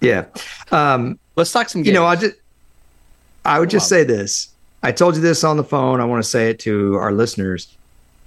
yeah 0.00 0.24
um, 0.72 1.18
let's 1.36 1.52
talk 1.52 1.68
some 1.68 1.82
games. 1.82 1.88
you 1.88 1.92
know 1.92 2.06
I 2.06 2.16
just 2.16 2.36
I 3.44 3.58
would 3.58 3.70
just 3.70 3.88
say 3.88 4.04
this. 4.04 4.48
I 4.82 4.92
told 4.92 5.14
you 5.16 5.20
this 5.20 5.44
on 5.44 5.56
the 5.56 5.64
phone. 5.64 6.00
I 6.00 6.04
want 6.04 6.22
to 6.22 6.28
say 6.28 6.50
it 6.50 6.58
to 6.60 6.94
our 6.96 7.12
listeners. 7.12 7.74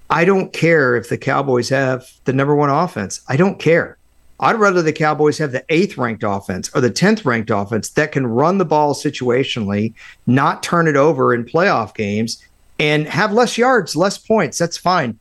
I 0.09 0.25
don't 0.25 0.53
care 0.53 0.95
if 0.95 1.09
the 1.09 1.17
Cowboys 1.17 1.69
have 1.69 2.11
the 2.25 2.33
number 2.33 2.55
one 2.55 2.69
offense. 2.69 3.21
I 3.27 3.37
don't 3.37 3.59
care. 3.59 3.97
I'd 4.39 4.57
rather 4.57 4.81
the 4.81 4.93
Cowboys 4.93 5.37
have 5.37 5.51
the 5.51 5.63
eighth 5.69 5.97
ranked 5.97 6.23
offense 6.25 6.69
or 6.75 6.81
the 6.81 6.91
10th 6.91 7.25
ranked 7.25 7.49
offense 7.49 7.89
that 7.91 8.11
can 8.11 8.27
run 8.27 8.57
the 8.57 8.65
ball 8.65 8.93
situationally, 8.93 9.93
not 10.27 10.63
turn 10.63 10.87
it 10.87 10.95
over 10.95 11.33
in 11.33 11.45
playoff 11.45 11.95
games, 11.95 12.43
and 12.79 13.07
have 13.07 13.31
less 13.31 13.57
yards, 13.57 13.95
less 13.95 14.17
points. 14.17 14.57
That's 14.57 14.77
fine. 14.77 15.17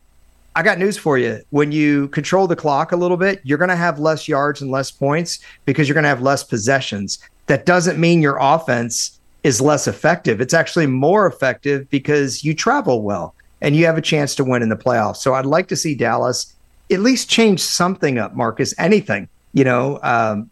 I 0.54 0.62
got 0.62 0.78
news 0.78 0.99
for 0.99 1.16
you. 1.16 1.40
When 1.50 1.73
you 1.73 2.09
control 2.09 2.47
the 2.47 2.56
clock 2.56 2.92
a 2.92 2.97
little 2.97 3.16
bit, 3.16 3.40
you're 3.42 3.59
going 3.59 3.71
to 3.71 3.76
have 3.76 3.99
less 3.99 4.28
yards 4.28 4.61
and 4.61 4.71
less 4.71 4.90
points 4.90 5.38
because 5.64 5.88
you're 5.88 5.94
going 5.94 6.02
to 6.02 6.09
have 6.11 6.23
less 6.23 6.44
possessions. 6.44 7.18
That 7.47 7.64
doesn't 7.64 7.99
mean 7.99 8.21
your 8.21 8.37
offense 8.38 9.18
is 9.44 9.61
less 9.61 9.88
effective. 9.88 10.40
It's 10.40 10.54
actually 10.54 10.87
more 10.87 11.26
effective 11.26 11.88
because 11.90 12.44
you 12.44 12.54
travel 12.54 13.02
well 13.02 13.35
and 13.61 13.75
you 13.75 13.87
have 13.87 13.97
a 13.97 14.02
chance 14.02 14.35
to 14.37 14.44
win 14.44 14.62
in 14.62 14.68
the 14.68 14.76
playoffs. 14.76 15.16
So 15.16 15.35
I'd 15.35 15.47
like 15.47 15.68
to 15.68 15.76
see 15.76 15.94
Dallas 15.94 16.54
at 16.90 17.00
least 17.00 17.30
change 17.30 17.61
something 17.61 18.18
up, 18.18 18.35
Marcus. 18.35 18.75
Anything, 18.78 19.28
you 19.52 19.64
know. 19.64 19.99
Um, 20.02 20.50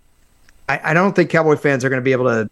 I, 0.69 0.81
I, 0.91 0.95
don't 0.95 1.15
think 1.15 1.29
Cowboy 1.31 1.57
fans 1.57 1.85
are 1.85 1.89
going 1.89 2.01
to 2.01 2.05
be 2.05 2.13
able 2.13 2.27
to, 2.27 2.51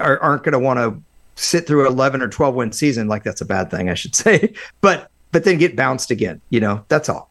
are, 0.00 0.18
aren't 0.18 0.42
going 0.42 0.52
to 0.52 0.58
want 0.58 0.78
to 0.78 1.00
sit 1.36 1.66
through 1.66 1.86
11 1.86 2.22
or 2.22 2.28
12 2.28 2.54
win 2.54 2.72
season. 2.72 3.08
Like 3.08 3.24
that's 3.24 3.40
a 3.40 3.44
bad 3.44 3.70
thing, 3.70 3.88
I 3.88 3.94
should 3.94 4.14
say. 4.24 4.52
But 4.80 5.10
but 5.32 5.44
then 5.44 5.58
get 5.58 5.76
bounced 5.76 6.10
again. 6.10 6.40
You 6.50 6.60
know, 6.60 6.84
that's 6.88 7.08
all. 7.08 7.30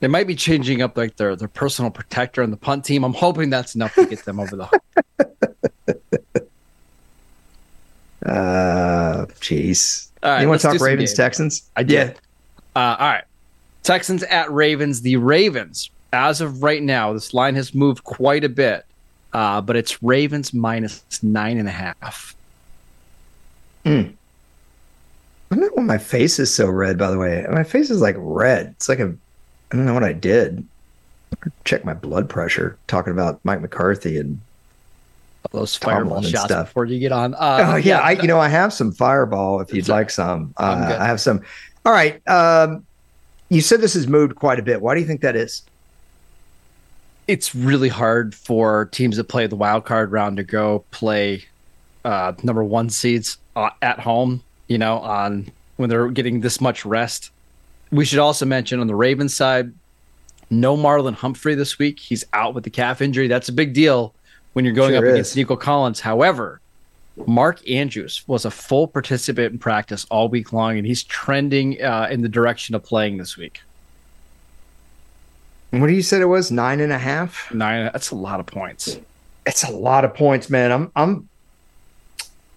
They 0.00 0.08
might 0.08 0.26
be 0.26 0.36
changing 0.36 0.82
up 0.82 0.96
like 0.96 1.16
their 1.16 1.34
their 1.36 1.48
personal 1.48 1.90
protector 1.90 2.42
on 2.42 2.50
the 2.50 2.56
punt 2.56 2.84
team. 2.84 3.04
I'm 3.04 3.14
hoping 3.14 3.50
that's 3.50 3.74
enough 3.74 3.94
to 3.94 4.06
get 4.06 4.24
them 4.24 4.40
over 4.40 4.56
the 4.56 4.66
hump. 4.66 4.82
Uh, 8.26 9.24
jeez. 9.40 10.08
Right, 10.22 10.42
you 10.42 10.48
want 10.48 10.60
to 10.60 10.66
talk 10.66 10.80
Ravens 10.80 11.14
Texans? 11.14 11.70
I 11.76 11.82
did. 11.82 12.08
Yeah. 12.76 12.82
Uh, 12.82 12.96
all 12.98 13.08
right. 13.08 13.24
Texans 13.82 14.22
at 14.24 14.50
Ravens. 14.52 15.00
The 15.00 15.16
Ravens, 15.16 15.90
as 16.12 16.40
of 16.40 16.62
right 16.62 16.82
now, 16.82 17.12
this 17.12 17.32
line 17.32 17.54
has 17.54 17.74
moved 17.74 18.04
quite 18.04 18.44
a 18.44 18.48
bit, 18.48 18.84
uh, 19.32 19.60
but 19.60 19.76
it's 19.76 20.02
Ravens 20.02 20.52
minus 20.52 21.02
nine 21.22 21.58
and 21.58 21.68
a 21.68 21.72
half. 21.72 22.36
Hmm. 23.88 24.10
I 25.50 25.54
don't 25.54 25.60
know 25.64 25.70
why 25.74 25.82
my 25.82 25.98
face 25.98 26.38
is 26.38 26.54
so 26.54 26.68
red, 26.68 26.98
by 26.98 27.10
the 27.10 27.18
way. 27.18 27.46
My 27.50 27.64
face 27.64 27.90
is 27.90 28.00
like 28.00 28.16
red. 28.18 28.68
It's 28.76 28.88
like 28.88 29.00
a, 29.00 29.14
I 29.72 29.76
don't 29.76 29.86
know 29.86 29.94
what 29.94 30.04
I 30.04 30.12
did. 30.12 30.66
Check 31.64 31.84
my 31.84 31.94
blood 31.94 32.28
pressure 32.28 32.76
talking 32.86 33.12
about 33.12 33.40
Mike 33.44 33.60
McCarthy 33.60 34.18
and 34.18 34.40
those 35.52 35.74
fireball 35.76 36.22
shots 36.22 36.44
stuff. 36.46 36.68
before 36.68 36.84
you 36.84 36.98
get 36.98 37.12
on. 37.12 37.34
Uh, 37.34 37.72
oh 37.72 37.76
yeah, 37.76 38.00
I, 38.00 38.12
you 38.12 38.26
know 38.26 38.38
I 38.38 38.48
have 38.48 38.72
some 38.72 38.92
fireball 38.92 39.60
if 39.60 39.72
you'd 39.72 39.88
like 39.88 40.10
some. 40.10 40.52
Uh, 40.56 40.96
I 40.98 41.06
have 41.06 41.20
some. 41.20 41.42
All 41.86 41.92
right. 41.92 42.26
Um, 42.28 42.84
you 43.48 43.60
said 43.60 43.80
this 43.80 43.94
has 43.94 44.06
moved 44.06 44.34
quite 44.36 44.58
a 44.58 44.62
bit. 44.62 44.82
Why 44.82 44.94
do 44.94 45.00
you 45.00 45.06
think 45.06 45.22
that 45.22 45.36
is? 45.36 45.62
It's 47.26 47.54
really 47.54 47.88
hard 47.88 48.34
for 48.34 48.86
teams 48.86 49.16
that 49.16 49.24
play 49.24 49.46
the 49.46 49.56
wild 49.56 49.84
card 49.84 50.12
round 50.12 50.36
to 50.38 50.42
go 50.42 50.84
play 50.90 51.44
uh, 52.04 52.32
number 52.42 52.64
one 52.64 52.90
seeds 52.90 53.38
uh, 53.58 53.70
at 53.82 54.00
home. 54.00 54.42
You 54.68 54.78
know, 54.78 54.98
on 54.98 55.50
when 55.76 55.88
they're 55.88 56.08
getting 56.08 56.40
this 56.40 56.60
much 56.60 56.84
rest. 56.84 57.30
We 57.90 58.04
should 58.04 58.18
also 58.18 58.44
mention 58.44 58.80
on 58.80 58.86
the 58.86 58.94
Ravens 58.94 59.34
side, 59.34 59.72
no 60.50 60.76
Marlon 60.76 61.14
Humphrey 61.14 61.54
this 61.54 61.78
week. 61.78 61.98
He's 61.98 62.24
out 62.34 62.54
with 62.54 62.64
the 62.64 62.70
calf 62.70 63.00
injury. 63.00 63.28
That's 63.28 63.48
a 63.48 63.52
big 63.52 63.72
deal 63.72 64.12
when 64.52 64.64
you're 64.64 64.74
going 64.74 64.90
sure 64.90 64.98
up 64.98 65.04
is. 65.04 65.12
against 65.12 65.36
Nico 65.36 65.56
Collins. 65.56 66.00
However, 66.00 66.60
Mark 67.26 67.66
Andrews 67.68 68.22
was 68.26 68.44
a 68.44 68.50
full 68.50 68.86
participant 68.86 69.52
in 69.52 69.58
practice 69.58 70.06
all 70.10 70.28
week 70.28 70.52
long, 70.52 70.76
and 70.76 70.86
he's 70.86 71.02
trending 71.02 71.82
uh, 71.82 72.08
in 72.10 72.20
the 72.20 72.28
direction 72.28 72.74
of 72.74 72.82
playing 72.84 73.16
this 73.16 73.36
week. 73.36 73.62
What 75.70 75.86
do 75.86 75.92
you 75.92 76.02
said 76.02 76.22
it 76.22 76.26
was? 76.26 76.50
Nine 76.50 76.80
and 76.80 76.92
a 76.92 76.98
half? 76.98 77.52
Nine. 77.52 77.90
That's 77.92 78.10
a 78.10 78.14
lot 78.14 78.40
of 78.40 78.46
points. 78.46 78.98
It's 79.46 79.64
a 79.64 79.70
lot 79.70 80.04
of 80.04 80.14
points, 80.14 80.48
man. 80.50 80.72
I'm, 80.72 80.92
I'm, 80.96 81.28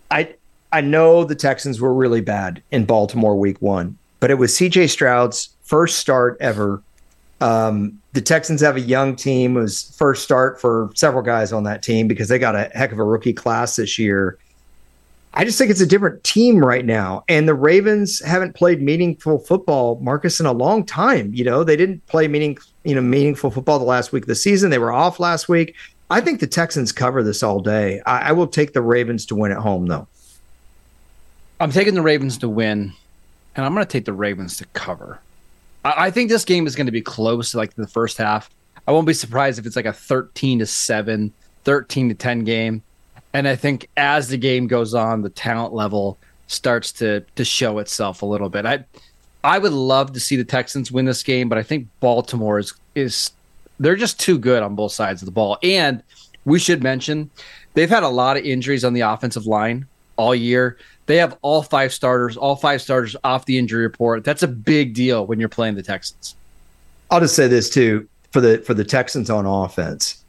I, 0.09 0.35
I 0.71 0.81
know 0.81 1.23
the 1.23 1.35
Texans 1.35 1.81
were 1.81 1.93
really 1.93 2.21
bad 2.21 2.63
in 2.71 2.85
Baltimore 2.85 3.37
week 3.37 3.61
one, 3.61 3.97
but 4.19 4.31
it 4.31 4.35
was 4.35 4.53
CJ 4.53 4.89
Stroud's 4.89 5.49
first 5.63 5.99
start 5.99 6.37
ever 6.39 6.81
Um, 7.41 7.99
the 8.13 8.21
Texans 8.21 8.61
have 8.61 8.75
a 8.75 8.81
young 8.81 9.15
team. 9.15 9.57
It 9.57 9.61
was 9.61 9.95
first 9.97 10.23
start 10.23 10.61
for 10.61 10.91
several 10.93 11.23
guys 11.23 11.51
on 11.51 11.63
that 11.63 11.81
team 11.81 12.07
because 12.07 12.27
they 12.29 12.37
got 12.37 12.55
a 12.55 12.69
heck 12.75 12.91
of 12.91 12.99
a 12.99 13.03
rookie 13.03 13.33
class 13.33 13.77
this 13.77 13.97
year. 13.97 14.37
I 15.33 15.43
just 15.45 15.57
think 15.57 15.71
it's 15.71 15.81
a 15.81 15.87
different 15.87 16.23
team 16.23 16.63
right 16.63 16.85
now. 16.85 17.23
And 17.27 17.47
the 17.47 17.55
Ravens 17.55 18.23
haven't 18.23 18.53
played 18.53 18.81
meaningful 18.81 19.39
football, 19.39 19.97
Marcus, 20.01 20.39
in 20.39 20.45
a 20.45 20.51
long 20.51 20.85
time. 20.85 21.33
You 21.33 21.43
know, 21.45 21.63
they 21.63 21.77
didn't 21.77 22.05
play 22.07 22.27
meaning, 22.27 22.59
you 22.83 22.93
know, 22.93 23.01
meaningful 23.01 23.49
football 23.49 23.79
the 23.79 23.85
last 23.85 24.11
week 24.11 24.25
of 24.25 24.27
the 24.27 24.35
season. 24.35 24.69
They 24.69 24.77
were 24.77 24.91
off 24.91 25.19
last 25.19 25.49
week. 25.49 25.75
I 26.09 26.19
think 26.19 26.41
the 26.41 26.47
Texans 26.47 26.91
cover 26.91 27.23
this 27.23 27.41
all 27.41 27.61
day. 27.61 28.01
I, 28.05 28.29
I 28.29 28.31
will 28.33 28.47
take 28.47 28.73
the 28.73 28.81
Ravens 28.81 29.25
to 29.27 29.35
win 29.35 29.51
at 29.51 29.57
home, 29.57 29.87
though. 29.87 30.07
I'm 31.61 31.71
taking 31.71 31.93
the 31.93 32.01
Ravens 32.01 32.39
to 32.39 32.49
win, 32.49 32.91
and 33.55 33.65
I'm 33.65 33.75
going 33.75 33.85
to 33.85 33.91
take 33.91 34.05
the 34.05 34.13
Ravens 34.13 34.57
to 34.57 34.65
cover. 34.73 35.19
I, 35.85 36.07
I 36.07 36.11
think 36.11 36.29
this 36.31 36.43
game 36.43 36.65
is 36.65 36.75
going 36.75 36.87
to 36.87 36.91
be 36.91 37.03
close, 37.03 37.53
like 37.53 37.75
the 37.75 37.85
first 37.85 38.17
half. 38.17 38.49
I 38.87 38.91
won't 38.91 39.05
be 39.05 39.13
surprised 39.13 39.59
if 39.59 39.67
it's 39.67 39.75
like 39.75 39.85
a 39.85 39.93
13 39.93 40.57
to 40.59 40.65
7, 40.65 41.31
13 41.63 42.09
to 42.09 42.15
10 42.15 42.43
game. 42.45 42.81
And 43.33 43.47
I 43.47 43.55
think 43.55 43.87
as 43.95 44.27
the 44.27 44.37
game 44.37 44.65
goes 44.65 44.95
on, 44.95 45.21
the 45.21 45.29
talent 45.29 45.71
level 45.71 46.17
starts 46.47 46.91
to 46.93 47.21
to 47.35 47.45
show 47.45 47.77
itself 47.77 48.23
a 48.23 48.25
little 48.25 48.49
bit. 48.49 48.65
I 48.65 48.83
I 49.43 49.59
would 49.59 49.71
love 49.71 50.13
to 50.13 50.19
see 50.19 50.35
the 50.35 50.43
Texans 50.43 50.91
win 50.91 51.05
this 51.05 51.23
game, 51.23 51.47
but 51.47 51.59
I 51.59 51.63
think 51.63 51.87
Baltimore 51.99 52.57
is 52.57 52.73
is 52.95 53.31
they're 53.79 53.95
just 53.95 54.19
too 54.19 54.39
good 54.39 54.63
on 54.63 54.75
both 54.75 54.93
sides 54.93 55.21
of 55.21 55.27
the 55.27 55.31
ball. 55.31 55.59
And 55.61 56.01
we 56.43 56.57
should 56.57 56.81
mention 56.81 57.29
they've 57.75 57.89
had 57.89 58.03
a 58.03 58.09
lot 58.09 58.35
of 58.35 58.43
injuries 58.43 58.83
on 58.83 58.93
the 58.93 59.01
offensive 59.01 59.45
line 59.45 59.85
all 60.17 60.35
year. 60.35 60.77
They 61.05 61.17
have 61.17 61.37
all 61.41 61.63
five 61.63 61.93
starters, 61.93 62.37
all 62.37 62.55
five 62.55 62.81
starters 62.81 63.15
off 63.23 63.45
the 63.45 63.57
injury 63.57 63.83
report. 63.83 64.23
That's 64.23 64.43
a 64.43 64.47
big 64.47 64.93
deal 64.93 65.25
when 65.25 65.39
you're 65.39 65.49
playing 65.49 65.75
the 65.75 65.83
Texans. 65.83 66.35
I'll 67.09 67.19
just 67.19 67.35
say 67.35 67.47
this 67.47 67.69
too 67.69 68.07
for 68.31 68.39
the 68.39 68.59
for 68.59 68.73
the 68.73 68.85
Texans 68.85 69.29
on 69.29 69.45
offense 69.45 70.21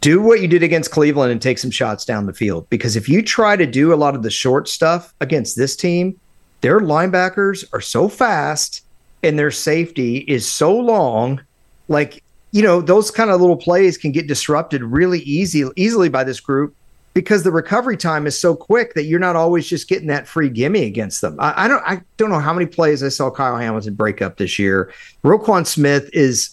do 0.00 0.20
what 0.20 0.40
you 0.40 0.48
did 0.48 0.62
against 0.62 0.90
Cleveland 0.90 1.32
and 1.32 1.40
take 1.40 1.58
some 1.58 1.70
shots 1.70 2.04
down 2.04 2.26
the 2.26 2.32
field. 2.32 2.68
Because 2.70 2.96
if 2.96 3.08
you 3.08 3.22
try 3.22 3.56
to 3.56 3.66
do 3.66 3.92
a 3.92 3.96
lot 3.96 4.14
of 4.14 4.22
the 4.22 4.30
short 4.30 4.68
stuff 4.68 5.14
against 5.20 5.56
this 5.56 5.76
team, 5.76 6.18
their 6.60 6.80
linebackers 6.80 7.64
are 7.72 7.80
so 7.80 8.08
fast 8.08 8.84
and 9.22 9.38
their 9.38 9.50
safety 9.50 10.18
is 10.18 10.50
so 10.50 10.76
long. 10.76 11.40
Like, 11.88 12.22
you 12.52 12.62
know, 12.62 12.80
those 12.80 13.10
kind 13.10 13.30
of 13.30 13.40
little 13.40 13.56
plays 13.56 13.98
can 13.98 14.12
get 14.12 14.28
disrupted 14.28 14.82
really 14.82 15.20
easy, 15.20 15.64
easily 15.76 16.08
by 16.08 16.24
this 16.24 16.40
group 16.40 16.74
because 17.18 17.42
the 17.42 17.50
recovery 17.50 17.96
time 17.96 18.28
is 18.28 18.38
so 18.38 18.54
quick 18.54 18.94
that 18.94 19.02
you're 19.02 19.18
not 19.18 19.34
always 19.34 19.66
just 19.66 19.88
getting 19.88 20.06
that 20.06 20.28
free 20.28 20.48
gimme 20.48 20.84
against 20.84 21.20
them. 21.20 21.34
I, 21.40 21.64
I 21.64 21.68
don't 21.68 21.82
I 21.84 22.00
don't 22.16 22.30
know 22.30 22.38
how 22.38 22.54
many 22.54 22.64
plays 22.64 23.02
I 23.02 23.08
saw 23.08 23.28
Kyle 23.28 23.56
Hamilton 23.56 23.94
break 23.94 24.22
up 24.22 24.36
this 24.36 24.56
year. 24.56 24.92
Roquan 25.24 25.66
Smith 25.66 26.08
is 26.12 26.50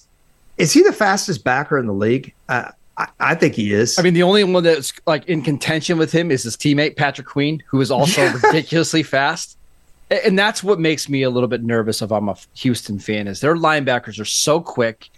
is 0.57 0.73
he 0.73 0.81
the 0.81 0.91
fastest 0.91 1.43
backer 1.43 1.77
in 1.77 1.85
the 1.85 1.93
league? 1.93 2.33
Uh, 2.49 2.71
I, 2.97 3.07
I, 3.19 3.35
think 3.35 3.53
he 3.53 3.73
is. 3.73 3.99
I 3.99 4.01
mean, 4.01 4.15
the 4.15 4.23
only 4.23 4.43
one 4.43 4.63
that's 4.63 4.91
like 5.05 5.25
in 5.25 5.43
contention 5.43 5.99
with 5.99 6.11
him 6.11 6.31
is 6.31 6.41
his 6.41 6.57
teammate 6.57 6.95
Patrick 6.95 7.27
Queen, 7.27 7.61
who 7.67 7.79
is 7.79 7.91
also 7.91 8.23
yeah. 8.23 8.39
ridiculously 8.43 9.03
fast. 9.03 9.59
And 10.09 10.39
that's 10.39 10.63
what 10.63 10.79
makes 10.79 11.07
me 11.07 11.21
a 11.21 11.29
little 11.29 11.49
bit 11.49 11.61
nervous 11.61 12.01
if 12.01 12.11
I'm 12.11 12.27
a 12.27 12.35
Houston 12.55 12.97
fan 12.97 13.27
is 13.27 13.39
their 13.39 13.55
linebackers 13.55 14.19
are 14.19 14.25
so 14.25 14.61
quick, 14.61 15.09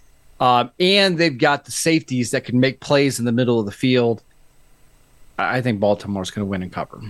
um, 0.42 0.72
and 0.77 1.18
they've 1.18 1.38
got 1.38 1.63
the 1.63 1.72
safeties 1.72 2.32
that 2.32 2.44
can 2.44 2.60
make 2.60 2.82
plays 2.82 3.18
in 3.18 3.24
the 3.24 3.32
middle 3.32 3.62
of 3.62 3.66
the 3.66 3.72
field. 3.72 4.24
I 5.38 5.62
think 5.62 5.79
Baltimore's 5.79 6.32
going 6.32 6.46
to 6.46 6.50
win 6.50 6.63
and 6.63 6.72
cover. 6.72 7.01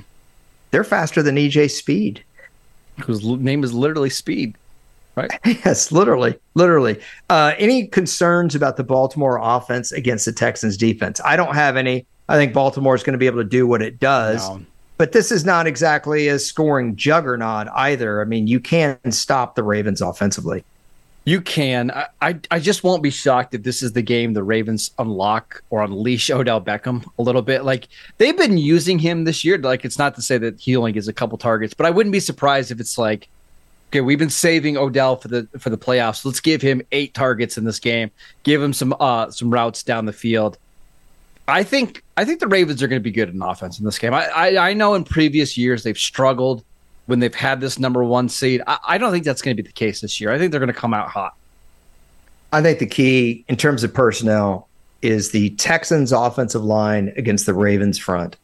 They're 0.72 0.84
faster 0.84 1.24
than 1.24 1.36
EJ 1.36 1.72
Speed, 1.72 2.24
whose 3.04 3.24
name 3.24 3.64
is 3.64 3.74
literally 3.74 4.10
Speed 4.10 4.56
right? 5.18 5.32
yes, 5.46 5.92
literally, 5.92 6.40
literally. 6.54 7.02
Uh, 7.30 7.54
any 7.58 7.88
concerns 7.88 8.56
about 8.56 8.78
the 8.78 8.84
Baltimore 8.84 9.40
offense 9.42 9.92
against 9.92 10.26
the 10.26 10.32
Texans 10.32 10.78
defense? 10.78 11.20
I 11.26 11.36
don't 11.36 11.56
have 11.56 11.76
any. 11.76 12.06
I 12.30 12.38
think 12.38 12.54
Baltimore 12.54 12.96
is 12.96 13.04
going 13.04 13.14
to 13.14 13.18
be 13.18 13.26
able 13.26 13.42
to 13.42 13.50
do 13.50 13.68
what 13.68 13.82
it 13.82 14.00
does. 14.00 14.48
No. 14.48 14.62
But 14.98 15.12
this 15.12 15.32
is 15.32 15.44
not 15.44 15.68
exactly 15.68 16.28
a 16.28 16.40
scoring 16.40 16.96
juggernaut 16.96 17.68
either. 17.74 18.22
I 18.22 18.26
mean, 18.26 18.48
you 18.48 18.60
can 18.60 18.98
stop 19.12 19.56
the 19.56 19.64
Ravens 19.64 20.02
offensively. 20.02 20.64
You 21.28 21.42
can. 21.42 21.92
I, 21.92 22.08
I, 22.22 22.40
I 22.52 22.60
just 22.62 22.86
won't 22.86 23.04
be 23.04 23.10
shocked 23.10 23.54
if 23.54 23.64
this 23.64 23.84
is 23.84 23.92
the 23.92 24.02
game 24.02 24.32
the 24.32 24.44
Ravens 24.44 24.92
unlock 24.98 25.62
or 25.70 25.84
unleash 25.84 26.30
Odell 26.30 26.62
Beckham 26.62 27.06
a 27.20 27.22
little 27.22 27.42
bit. 27.42 27.66
Like 27.66 27.90
they've 28.18 28.38
been 28.38 28.58
using 28.58 28.98
him 28.98 29.26
this 29.26 29.44
year. 29.44 29.58
Like 29.58 29.84
it's 29.84 29.98
not 30.00 30.16
to 30.16 30.22
say 30.22 30.38
that 30.38 30.58
he 30.58 30.78
only 30.78 30.94
gets 30.94 31.10
a 31.10 31.14
couple 31.14 31.38
targets, 31.38 31.74
but 31.74 31.86
I 31.86 31.90
wouldn't 31.90 32.14
be 32.14 32.22
surprised 32.22 32.72
if 32.72 32.80
it's 32.80 32.98
like 32.98 33.28
okay, 33.90 34.00
we've 34.00 34.18
been 34.18 34.30
saving 34.30 34.78
Odell 34.78 35.18
for 35.18 35.28
the 35.28 35.50
for 35.60 35.70
the 35.70 35.78
playoffs. 35.78 36.24
Let's 36.24 36.40
give 36.40 36.62
him 36.62 36.82
eight 36.94 37.14
targets 37.14 37.58
in 37.58 37.66
this 37.66 37.80
game. 37.80 38.10
Give 38.44 38.62
him 38.62 38.72
some 38.72 38.96
uh 38.98 39.30
some 39.30 39.50
routes 39.50 39.84
down 39.84 40.06
the 40.06 40.14
field. 40.14 40.58
I 41.46 41.64
think 41.64 42.06
I 42.16 42.24
think 42.24 42.40
the 42.40 42.48
Ravens 42.48 42.82
are 42.82 42.88
going 42.88 43.02
to 43.02 43.04
be 43.04 43.12
good 43.12 43.28
in 43.28 43.42
offense 43.42 43.80
in 43.80 43.84
this 43.84 44.00
game. 44.00 44.14
I, 44.14 44.28
I, 44.28 44.70
I 44.70 44.74
know 44.74 44.94
in 44.94 45.04
previous 45.04 45.58
years 45.58 45.84
they've 45.84 45.98
struggled 45.98 46.64
when 47.08 47.20
they've 47.20 47.34
had 47.34 47.60
this 47.60 47.80
number 47.80 48.04
one 48.04 48.30
seed. 48.30 48.62
I, 48.68 48.78
I 48.88 48.98
don't 48.98 49.12
think 49.12 49.26
that's 49.26 49.42
going 49.42 49.58
to 49.58 49.62
be 49.62 49.68
the 49.68 49.74
case 49.74 50.02
this 50.02 50.22
year. 50.22 50.32
I 50.32 50.38
think 50.38 50.52
they're 50.52 50.60
going 50.60 50.74
to 50.74 50.80
come 50.80 50.94
out 50.94 51.10
hot. 51.10 51.36
I 52.54 52.62
think 52.62 52.80
the 52.80 52.86
key 52.86 53.44
in 53.50 53.58
terms 53.58 53.84
of 53.84 53.94
personnel 53.94 54.70
is 55.02 55.32
the 55.32 55.50
Texans 55.52 56.12
offensive 56.12 56.64
line 56.64 57.14
against 57.18 57.46
the 57.46 57.54
Ravens 57.54 57.98
front 57.98 58.38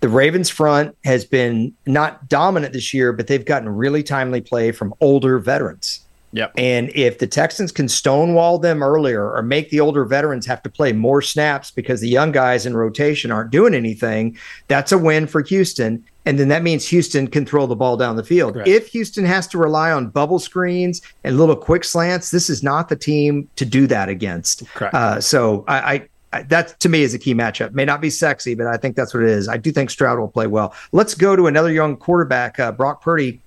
the 0.00 0.08
Ravens 0.08 0.48
front 0.48 0.96
has 1.04 1.24
been 1.24 1.74
not 1.86 2.28
dominant 2.28 2.72
this 2.72 2.94
year, 2.94 3.12
but 3.12 3.26
they've 3.26 3.44
gotten 3.44 3.68
really 3.68 4.02
timely 4.02 4.40
play 4.40 4.70
from 4.70 4.94
older 5.00 5.38
veterans. 5.38 6.00
Yep. 6.32 6.52
And 6.58 6.90
if 6.94 7.18
the 7.18 7.26
Texans 7.26 7.72
can 7.72 7.88
stonewall 7.88 8.58
them 8.58 8.82
earlier 8.82 9.32
or 9.32 9.42
make 9.42 9.70
the 9.70 9.80
older 9.80 10.04
veterans 10.04 10.44
have 10.46 10.62
to 10.62 10.68
play 10.68 10.92
more 10.92 11.22
snaps 11.22 11.70
because 11.70 12.00
the 12.00 12.08
young 12.08 12.32
guys 12.32 12.66
in 12.66 12.76
rotation 12.76 13.30
aren't 13.30 13.50
doing 13.50 13.74
anything, 13.74 14.36
that's 14.68 14.92
a 14.92 14.98
win 14.98 15.26
for 15.26 15.40
Houston. 15.42 16.04
And 16.28 16.38
then 16.38 16.48
that 16.48 16.62
means 16.62 16.86
Houston 16.88 17.26
can 17.26 17.46
throw 17.46 17.66
the 17.66 17.74
ball 17.74 17.96
down 17.96 18.16
the 18.16 18.22
field. 18.22 18.52
Correct. 18.52 18.68
If 18.68 18.88
Houston 18.88 19.24
has 19.24 19.46
to 19.46 19.56
rely 19.56 19.90
on 19.90 20.08
bubble 20.08 20.38
screens 20.38 21.00
and 21.24 21.38
little 21.38 21.56
quick 21.56 21.84
slants, 21.84 22.30
this 22.30 22.50
is 22.50 22.62
not 22.62 22.90
the 22.90 22.96
team 22.96 23.48
to 23.56 23.64
do 23.64 23.86
that 23.86 24.10
against. 24.10 24.62
Uh, 24.94 25.22
so 25.22 25.64
I, 25.66 26.06
I 26.32 26.42
that 26.42 26.78
to 26.80 26.90
me 26.90 27.00
is 27.00 27.14
a 27.14 27.18
key 27.18 27.32
matchup. 27.32 27.72
May 27.72 27.86
not 27.86 28.02
be 28.02 28.10
sexy, 28.10 28.54
but 28.54 28.66
I 28.66 28.76
think 28.76 28.94
that's 28.94 29.14
what 29.14 29.22
it 29.22 29.30
is. 29.30 29.48
I 29.48 29.56
do 29.56 29.72
think 29.72 29.88
Stroud 29.88 30.18
will 30.18 30.28
play 30.28 30.46
well. 30.46 30.74
Let's 30.92 31.14
go 31.14 31.34
to 31.34 31.46
another 31.46 31.72
young 31.72 31.96
quarterback, 31.96 32.60
uh, 32.60 32.72
Brock 32.72 33.00
Purdy, 33.00 33.40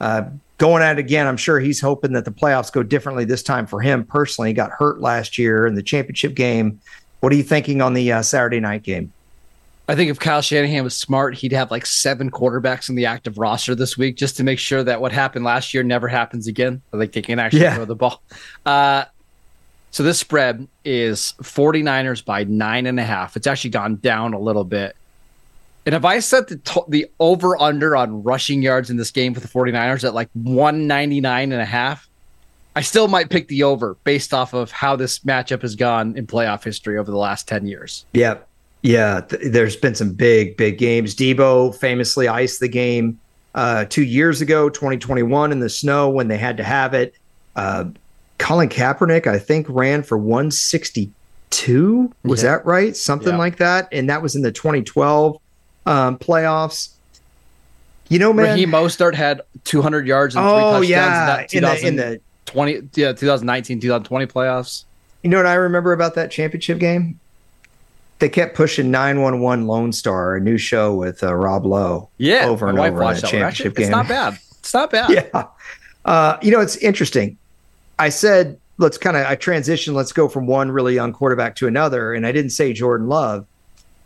uh, 0.00 0.24
going 0.58 0.82
at 0.82 0.98
it 0.98 0.98
again. 0.98 1.28
I'm 1.28 1.36
sure 1.36 1.60
he's 1.60 1.80
hoping 1.80 2.14
that 2.14 2.24
the 2.24 2.32
playoffs 2.32 2.72
go 2.72 2.82
differently 2.82 3.24
this 3.24 3.44
time 3.44 3.68
for 3.68 3.80
him 3.80 4.04
personally. 4.04 4.50
He 4.50 4.54
got 4.54 4.72
hurt 4.72 5.00
last 5.00 5.38
year 5.38 5.68
in 5.68 5.76
the 5.76 5.84
championship 5.84 6.34
game. 6.34 6.80
What 7.20 7.32
are 7.32 7.36
you 7.36 7.44
thinking 7.44 7.80
on 7.80 7.94
the 7.94 8.10
uh, 8.10 8.22
Saturday 8.22 8.58
night 8.58 8.82
game? 8.82 9.12
I 9.86 9.94
think 9.94 10.10
if 10.10 10.18
Kyle 10.18 10.40
Shanahan 10.40 10.82
was 10.82 10.96
smart, 10.96 11.34
he'd 11.34 11.52
have 11.52 11.70
like 11.70 11.84
seven 11.84 12.30
quarterbacks 12.30 12.88
in 12.88 12.94
the 12.94 13.04
active 13.04 13.36
roster 13.36 13.74
this 13.74 13.98
week 13.98 14.16
just 14.16 14.36
to 14.38 14.44
make 14.44 14.58
sure 14.58 14.82
that 14.82 15.00
what 15.00 15.12
happened 15.12 15.44
last 15.44 15.74
year 15.74 15.82
never 15.82 16.08
happens 16.08 16.46
again. 16.46 16.80
Like 16.90 17.12
they 17.12 17.20
can 17.20 17.38
actually 17.38 17.62
yeah. 17.62 17.74
throw 17.74 17.84
the 17.84 17.94
ball. 17.94 18.22
Uh, 18.64 19.04
so 19.90 20.02
this 20.02 20.18
spread 20.18 20.66
is 20.84 21.34
49ers 21.42 22.24
by 22.24 22.44
nine 22.44 22.86
and 22.86 22.98
a 22.98 23.04
half. 23.04 23.36
It's 23.36 23.46
actually 23.46 23.70
gone 23.70 23.96
down 23.96 24.32
a 24.32 24.38
little 24.38 24.64
bit. 24.64 24.96
And 25.86 25.94
if 25.94 26.04
I 26.04 26.18
set 26.20 26.48
the 26.48 26.56
to- 26.56 26.86
the 26.88 27.06
over 27.20 27.60
under 27.60 27.94
on 27.94 28.22
rushing 28.22 28.62
yards 28.62 28.88
in 28.88 28.96
this 28.96 29.10
game 29.10 29.34
for 29.34 29.40
the 29.40 29.48
49ers 29.48 30.02
at 30.02 30.14
like 30.14 30.30
199 30.32 31.52
and 31.52 31.60
a 31.60 31.64
half, 31.66 32.08
I 32.74 32.80
still 32.80 33.06
might 33.06 33.28
pick 33.28 33.48
the 33.48 33.62
over 33.64 33.96
based 34.02 34.32
off 34.32 34.54
of 34.54 34.70
how 34.70 34.96
this 34.96 35.20
matchup 35.20 35.62
has 35.62 35.76
gone 35.76 36.16
in 36.16 36.26
playoff 36.26 36.64
history 36.64 36.96
over 36.96 37.10
the 37.10 37.18
last 37.18 37.46
10 37.46 37.66
years. 37.66 38.06
Yeah. 38.14 38.38
Yeah. 38.84 39.22
Th- 39.22 39.42
there's 39.50 39.74
been 39.76 39.94
some 39.94 40.12
big, 40.12 40.56
big 40.58 40.76
games. 40.78 41.16
Deebo 41.16 41.74
famously 41.74 42.28
iced 42.28 42.60
the 42.60 42.68
game 42.68 43.18
uh, 43.54 43.86
two 43.86 44.04
years 44.04 44.42
ago, 44.42 44.68
2021, 44.68 45.52
in 45.52 45.60
the 45.60 45.70
snow 45.70 46.10
when 46.10 46.28
they 46.28 46.36
had 46.36 46.58
to 46.58 46.62
have 46.62 46.92
it. 46.92 47.14
Uh, 47.56 47.86
Colin 48.38 48.68
Kaepernick, 48.68 49.26
I 49.26 49.38
think, 49.38 49.66
ran 49.70 50.02
for 50.02 50.18
162. 50.18 52.12
Was 52.24 52.42
yeah. 52.42 52.50
that 52.50 52.66
right? 52.66 52.94
Something 52.94 53.32
yeah. 53.32 53.38
like 53.38 53.56
that. 53.56 53.88
And 53.90 54.10
that 54.10 54.20
was 54.20 54.36
in 54.36 54.42
the 54.42 54.52
2012 54.52 55.38
um, 55.86 56.18
playoffs. 56.18 56.90
You 58.10 58.18
know, 58.18 58.34
man. 58.34 58.50
Raheem 58.50 58.70
Mostert 58.70 59.14
had 59.14 59.40
200 59.64 60.06
yards 60.06 60.36
and 60.36 60.44
three 60.44 60.52
oh, 60.52 60.82
touchdowns 60.82 60.88
yeah. 60.90 61.40
in, 61.52 61.62
that 61.62 61.82
in, 61.82 61.96
the, 61.96 62.12
in 62.12 62.12
the 62.12 62.20
20, 62.44 62.72
yeah, 62.96 63.12
2019, 63.14 63.80
2020 63.80 64.26
playoffs. 64.26 64.84
You 65.22 65.30
know 65.30 65.38
what 65.38 65.46
I 65.46 65.54
remember 65.54 65.94
about 65.94 66.16
that 66.16 66.30
championship 66.30 66.78
game? 66.78 67.18
They 68.24 68.30
kept 68.30 68.56
pushing 68.56 68.90
911 68.90 69.66
Lone 69.66 69.92
Star, 69.92 70.36
a 70.36 70.40
new 70.40 70.56
show 70.56 70.94
with 70.94 71.22
uh, 71.22 71.34
Rob 71.34 71.66
Lowe. 71.66 72.08
Yeah, 72.16 72.46
over 72.46 72.70
and 72.70 72.78
over 72.78 73.00
that, 73.00 73.20
that 73.20 73.28
championship 73.28 73.44
Actually, 73.44 73.70
game. 73.72 73.82
It's 73.82 73.90
not 73.90 74.08
bad. 74.08 74.38
It's 74.60 74.72
not 74.72 74.90
bad. 74.90 75.10
yeah. 75.34 75.44
Uh, 76.06 76.38
you 76.40 76.50
know, 76.50 76.60
it's 76.60 76.76
interesting. 76.78 77.36
I 77.98 78.08
said, 78.08 78.58
let's 78.78 78.96
kind 78.96 79.18
of 79.18 79.26
I 79.26 79.34
transition, 79.34 79.92
let's 79.92 80.10
go 80.10 80.26
from 80.26 80.46
one 80.46 80.70
really 80.70 80.94
young 80.94 81.12
quarterback 81.12 81.54
to 81.56 81.66
another. 81.66 82.14
And 82.14 82.26
I 82.26 82.32
didn't 82.32 82.52
say 82.52 82.72
Jordan 82.72 83.08
Love. 83.08 83.44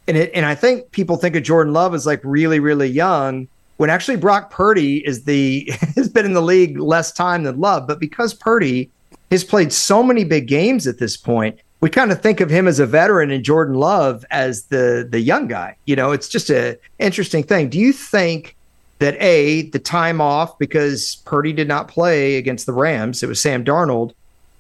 And 0.09 0.17
it 0.17 0.33
and 0.35 0.45
I 0.45 0.57
think 0.57 0.91
people 0.91 1.17
think 1.17 1.37
of 1.37 1.45
Jordan 1.45 1.73
Love 1.73 1.95
as 1.95 2.05
like 2.05 2.21
really, 2.25 2.59
really 2.59 2.89
young, 2.89 3.47
when 3.77 3.89
actually 3.89 4.17
Brock 4.17 4.51
Purdy 4.51 5.07
is 5.07 5.27
the 5.27 5.73
has 5.95 6.09
been 6.09 6.25
in 6.25 6.33
the 6.33 6.43
league 6.43 6.77
less 6.81 7.13
time 7.13 7.45
than 7.45 7.61
Love. 7.61 7.87
But 7.87 8.01
because 8.01 8.35
Purdy 8.35 8.91
has 9.31 9.45
played 9.45 9.73
so 9.73 10.03
many 10.03 10.25
big 10.25 10.49
games 10.49 10.89
at 10.89 10.99
this 10.99 11.17
point. 11.17 11.61
We 11.81 11.91
kind 11.91 12.11
of 12.11 12.21
think 12.21 12.41
of 12.41 12.51
him 12.51 12.67
as 12.67 12.81
a 12.81 12.87
veteran 12.87 13.31
and 13.31 13.45
Jordan 13.45 13.75
Love 13.75 14.25
as 14.31 14.65
the 14.65 15.07
the 15.09 15.21
young 15.21 15.47
guy. 15.47 15.77
You 15.87 15.97
know, 15.97 16.13
it's 16.13 16.29
just 16.29 16.51
a 16.51 16.79
interesting 16.99 17.43
thing. 17.43 17.69
Do 17.69 17.79
you 17.79 17.93
think 17.93 18.57
that 18.99 19.17
a 19.21 19.63
the 19.71 19.79
time 19.79 20.21
off 20.21 20.59
because 20.59 21.17
Purdy 21.25 21.53
did 21.53 21.69
not 21.69 21.89
play 21.89 22.37
against 22.37 22.67
the 22.67 22.73
Rams, 22.73 23.23
it 23.23 23.29
was 23.29 23.41
Sam 23.41 23.65
Darnold, 23.65 24.13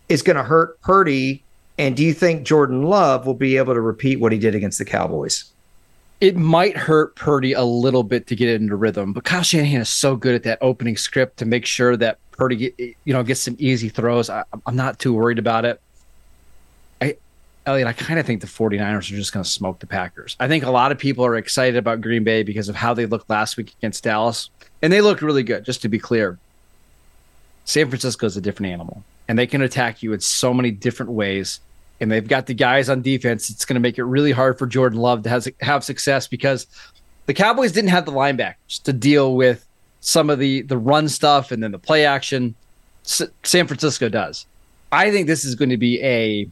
is 0.09 0.23
going 0.23 0.37
to 0.37 0.45
hurt 0.45 0.81
Purdy? 0.81 1.43
And 1.77 1.97
do 1.97 2.05
you 2.05 2.13
think 2.13 2.45
Jordan 2.45 2.83
Love 2.83 3.27
will 3.27 3.35
be 3.35 3.57
able 3.57 3.75
to 3.75 3.81
repeat 3.81 4.19
what 4.19 4.33
he 4.33 4.39
did 4.39 4.55
against 4.55 4.79
the 4.79 4.85
Cowboys? 4.85 5.45
it 6.21 6.37
might 6.37 6.77
hurt 6.77 7.15
Purdy 7.15 7.53
a 7.53 7.63
little 7.63 8.03
bit 8.03 8.27
to 8.27 8.37
get 8.37 8.49
into 8.49 8.75
rhythm, 8.75 9.13
but 9.13 9.25
Kyle 9.25 9.43
Shanahan 9.43 9.83
is 9.83 9.89
so 9.89 10.17
good 10.17 10.35
at 10.35 10.43
that 10.45 10.59
opening 10.61 10.97
script 10.97 11.37
to 11.39 11.47
make 11.47 11.65
sure 11.65 11.97
that 11.97 12.19
Purdy, 12.33 12.97
you 13.05 13.13
know, 13.13 13.23
gets 13.23 13.41
some 13.41 13.57
easy 13.59 13.89
throws. 13.89 14.29
I, 14.29 14.45
am 14.67 14.77
not 14.77 14.99
too 14.99 15.13
worried 15.13 15.39
about 15.39 15.65
it. 15.65 15.81
Elliot, 17.69 17.87
I 17.87 17.93
kind 17.93 18.19
of 18.19 18.27
think 18.27 18.41
the 18.41 18.47
49ers 18.47 19.13
are 19.13 19.17
just 19.17 19.33
going 19.33 19.45
to 19.45 19.49
smoke 19.49 19.79
the 19.79 19.87
Packers. 19.87 20.37
I 20.41 20.49
think 20.49 20.65
a 20.65 20.71
lot 20.71 20.91
of 20.91 20.99
people 20.99 21.25
are 21.25 21.37
excited 21.37 21.77
about 21.77 22.01
Green 22.01 22.25
Bay 22.25 22.43
because 22.43 22.69
of 22.69 22.75
how 22.75 22.95
they 22.95 23.07
looked 23.07 23.31
last 23.31 23.57
week 23.57 23.75
against 23.79 24.05
Dallas, 24.05 24.51
and 24.83 24.93
they 24.93 25.01
looked 25.01 25.23
really 25.23 25.43
good. 25.43 25.65
Just 25.65 25.83
to 25.83 25.89
be 25.89 25.99
clear, 25.99 26.39
San 27.65 27.89
Francisco 27.89 28.27
is 28.27 28.37
a 28.37 28.41
different 28.41 28.73
animal, 28.73 29.05
and 29.29 29.39
they 29.39 29.47
can 29.47 29.63
attack 29.63 30.03
you 30.03 30.13
in 30.13 30.21
so 30.21 30.53
many 30.53 30.71
different 30.71 31.13
ways 31.13 31.61
and 32.01 32.11
they've 32.11 32.27
got 32.27 32.47
the 32.47 32.55
guys 32.55 32.89
on 32.89 33.03
defense. 33.03 33.51
It's 33.51 33.65
going 33.65 33.75
to 33.75 33.81
make 33.81 33.99
it 33.99 34.05
really 34.05 34.33
hard 34.33 34.59
for 34.59 34.67
Jordan 34.67 34.99
Love 34.99 35.23
to 35.25 35.29
have, 35.29 35.47
have 35.61 35.85
success 35.85 36.29
because 36.29 36.67
the 37.27 37.35
Cowboys 37.35 37.73
didn't 37.73 37.91
have 37.91 38.07
the 38.07 38.13
linebackers 38.13 38.83
to 38.85 38.93
deal 38.93 39.35
with 39.35 39.65
some 40.01 40.31
of 40.31 40.39
the 40.39 40.63
the 40.63 40.79
run 40.79 41.09
stuff 41.09 41.51
and 41.51 41.63
then 41.63 41.73
the 41.73 41.79
play 41.79 42.07
action. 42.07 42.55
S- 43.05 43.23
San 43.43 43.67
Francisco 43.67 44.09
does. 44.09 44.47
I 44.93 45.11
think 45.11 45.27
this 45.27 45.45
is 45.45 45.55
going 45.55 45.71
to 45.71 45.77
be 45.77 46.01
a 46.03 46.49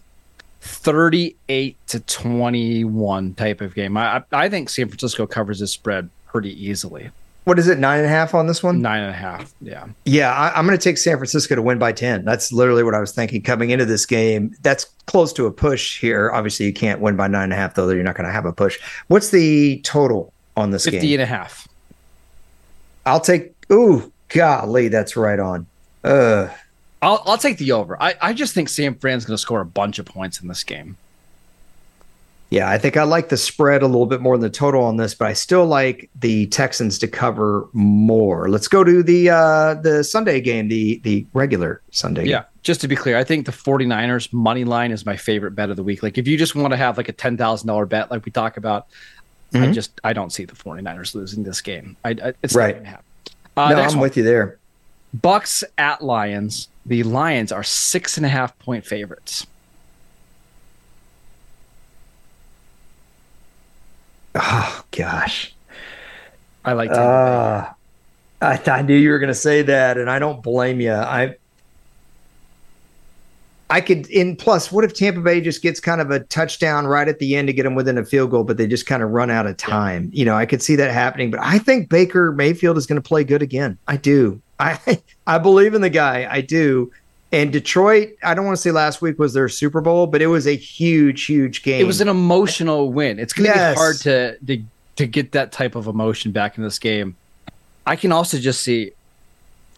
38 0.60 1.76
to 1.88 2.00
21 2.00 3.34
type 3.34 3.60
of 3.60 3.74
game. 3.74 3.96
I 3.96 4.22
I 4.32 4.48
think 4.48 4.68
San 4.68 4.88
Francisco 4.88 5.26
covers 5.26 5.60
this 5.60 5.72
spread 5.72 6.10
pretty 6.26 6.52
easily. 6.64 7.10
What 7.46 7.60
is 7.60 7.68
it 7.68 7.78
nine 7.78 7.98
and 8.00 8.06
a 8.06 8.10
half 8.10 8.34
on 8.34 8.48
this 8.48 8.60
one? 8.60 8.82
Nine 8.82 9.02
and 9.02 9.10
a 9.10 9.16
half 9.16 9.54
yeah. 9.60 9.86
Yeah 10.04 10.34
I, 10.34 10.58
am 10.58 10.66
going 10.66 10.76
to 10.76 10.82
take 10.82 10.98
san 10.98 11.16
francisco 11.16 11.54
to 11.54 11.62
win 11.62 11.78
by 11.78 11.92
10 11.92 12.24
that's 12.24 12.52
literally 12.52 12.82
what 12.82 12.92
i 12.92 12.98
was 12.98 13.12
thinking 13.12 13.40
coming 13.40 13.70
into 13.70 13.84
this 13.84 14.04
game. 14.04 14.52
That's 14.62 14.86
close 15.06 15.32
to 15.34 15.46
a 15.46 15.52
push 15.52 16.00
here. 16.00 16.32
Obviously 16.32 16.66
you 16.66 16.72
can't 16.72 17.00
win 17.00 17.14
by 17.14 17.28
nine 17.28 17.44
and 17.44 17.52
a 17.52 17.56
half 17.56 17.74
though 17.74 17.88
you're 17.90 18.02
not 18.02 18.16
going 18.16 18.26
to 18.26 18.32
have 18.32 18.46
a 18.46 18.52
push. 18.52 18.80
What's 19.06 19.30
the 19.30 19.80
total 19.82 20.32
on 20.56 20.72
this 20.72 20.86
50 20.86 20.90
game? 20.90 21.00
50 21.02 21.14
and 21.14 21.22
a 21.22 21.26
half. 21.26 21.68
I'll 23.06 23.20
take 23.20 23.54
ooh 23.70 24.12
golly 24.28 24.88
that's 24.88 25.16
right 25.16 25.38
on. 25.38 25.66
Uh 26.02 26.48
I'll, 27.02 27.22
I'll 27.26 27.38
take 27.38 27.58
the 27.58 27.72
over. 27.72 28.00
I, 28.02 28.14
I 28.20 28.32
just 28.32 28.54
think 28.54 28.68
Sam 28.68 28.94
Fran's 28.94 29.24
going 29.24 29.36
to 29.36 29.40
score 29.40 29.60
a 29.60 29.66
bunch 29.66 29.98
of 29.98 30.06
points 30.06 30.40
in 30.40 30.48
this 30.48 30.64
game. 30.64 30.96
Yeah, 32.48 32.70
I 32.70 32.78
think 32.78 32.96
I 32.96 33.02
like 33.02 33.28
the 33.28 33.36
spread 33.36 33.82
a 33.82 33.86
little 33.86 34.06
bit 34.06 34.20
more 34.20 34.36
than 34.36 34.42
the 34.42 34.50
total 34.50 34.84
on 34.84 34.96
this, 34.96 35.14
but 35.14 35.26
I 35.26 35.32
still 35.32 35.66
like 35.66 36.08
the 36.14 36.46
Texans 36.46 36.96
to 37.00 37.08
cover 37.08 37.68
more. 37.72 38.48
Let's 38.48 38.68
go 38.68 38.84
to 38.84 39.02
the 39.02 39.30
uh 39.30 39.74
the 39.74 40.04
Sunday 40.04 40.40
game, 40.40 40.68
the 40.68 41.00
the 41.02 41.26
regular 41.34 41.82
Sunday 41.90 42.26
yeah. 42.26 42.38
Game. 42.38 42.44
Just 42.62 42.80
to 42.82 42.88
be 42.88 42.94
clear, 42.94 43.16
I 43.16 43.24
think 43.24 43.46
the 43.46 43.52
49ers 43.52 44.32
money 44.32 44.64
line 44.64 44.92
is 44.92 45.04
my 45.04 45.16
favorite 45.16 45.52
bet 45.52 45.70
of 45.70 45.76
the 45.76 45.82
week. 45.82 46.04
Like 46.04 46.18
if 46.18 46.28
you 46.28 46.36
just 46.36 46.54
want 46.54 46.70
to 46.72 46.76
have 46.76 46.96
like 46.96 47.08
a 47.08 47.12
$10,000 47.12 47.88
bet 47.88 48.10
like 48.10 48.24
we 48.24 48.32
talk 48.32 48.56
about, 48.56 48.88
mm-hmm. 49.52 49.64
I 49.64 49.72
just 49.72 50.00
I 50.04 50.12
don't 50.12 50.30
see 50.30 50.44
the 50.44 50.54
49ers 50.54 51.16
losing 51.16 51.42
this 51.42 51.60
game. 51.60 51.96
I, 52.04 52.10
I 52.10 52.32
it's 52.44 52.54
right. 52.54 52.76
Uh, 53.56 53.70
no, 53.70 53.76
I'm 53.76 53.88
one. 53.90 54.00
with 54.00 54.16
you 54.16 54.22
there. 54.22 54.58
Bucks 55.22 55.64
at 55.78 56.02
Lions. 56.02 56.68
The 56.84 57.02
Lions 57.02 57.52
are 57.52 57.62
six 57.62 58.16
and 58.16 58.26
a 58.26 58.28
half 58.28 58.58
point 58.58 58.84
favorites. 58.84 59.46
Oh 64.34 64.84
gosh, 64.90 65.54
I 66.64 66.74
like. 66.74 66.90
Uh, 66.90 67.70
I, 68.42 68.60
I 68.66 68.82
knew 68.82 68.94
you 68.94 69.10
were 69.10 69.18
going 69.18 69.28
to 69.28 69.34
say 69.34 69.62
that, 69.62 69.96
and 69.96 70.10
I 70.10 70.18
don't 70.18 70.42
blame 70.42 70.80
you. 70.80 70.92
I 70.92 71.36
I 73.68 73.80
could 73.80 74.06
in 74.08 74.36
plus. 74.36 74.70
What 74.70 74.84
if 74.84 74.94
Tampa 74.94 75.20
Bay 75.20 75.40
just 75.40 75.62
gets 75.62 75.80
kind 75.80 76.00
of 76.00 76.10
a 76.10 76.20
touchdown 76.20 76.86
right 76.86 77.08
at 77.08 77.18
the 77.18 77.34
end 77.34 77.48
to 77.48 77.52
get 77.52 77.64
them 77.64 77.74
within 77.74 77.98
a 77.98 78.04
field 78.04 78.30
goal, 78.30 78.44
but 78.44 78.58
they 78.58 78.66
just 78.66 78.86
kind 78.86 79.02
of 79.02 79.10
run 79.10 79.30
out 79.30 79.46
of 79.46 79.56
time? 79.56 80.10
Yeah. 80.12 80.18
You 80.18 80.24
know, 80.26 80.34
I 80.36 80.46
could 80.46 80.62
see 80.62 80.76
that 80.76 80.92
happening. 80.92 81.30
But 81.30 81.40
I 81.42 81.58
think 81.58 81.88
Baker 81.88 82.30
Mayfield 82.32 82.76
is 82.76 82.86
going 82.86 83.00
to 83.00 83.06
play 83.06 83.24
good 83.24 83.42
again. 83.42 83.78
I 83.88 83.96
do. 83.96 84.40
I 84.58 85.00
I 85.26 85.38
believe 85.38 85.74
in 85.74 85.80
the 85.80 85.90
guy. 85.90 86.26
I 86.30 86.40
do. 86.40 86.92
And 87.32 87.52
Detroit, 87.52 88.16
I 88.22 88.34
don't 88.34 88.44
want 88.44 88.56
to 88.56 88.62
say 88.62 88.70
last 88.70 89.02
week 89.02 89.18
was 89.18 89.34
their 89.34 89.48
Super 89.48 89.80
Bowl, 89.80 90.06
but 90.06 90.22
it 90.22 90.28
was 90.28 90.46
a 90.46 90.54
huge, 90.54 91.24
huge 91.24 91.62
game. 91.64 91.80
It 91.80 91.84
was 91.84 92.00
an 92.00 92.08
emotional 92.08 92.92
win. 92.92 93.18
It's 93.18 93.32
going 93.32 93.50
to 93.50 93.56
yes. 93.56 93.74
be 93.74 93.78
hard 93.78 93.96
to, 93.98 94.38
to 94.46 94.62
to 94.96 95.06
get 95.06 95.32
that 95.32 95.52
type 95.52 95.74
of 95.74 95.86
emotion 95.86 96.32
back 96.32 96.56
in 96.56 96.64
this 96.64 96.78
game. 96.78 97.16
I 97.86 97.96
can 97.96 98.12
also 98.12 98.38
just 98.38 98.62
see. 98.62 98.92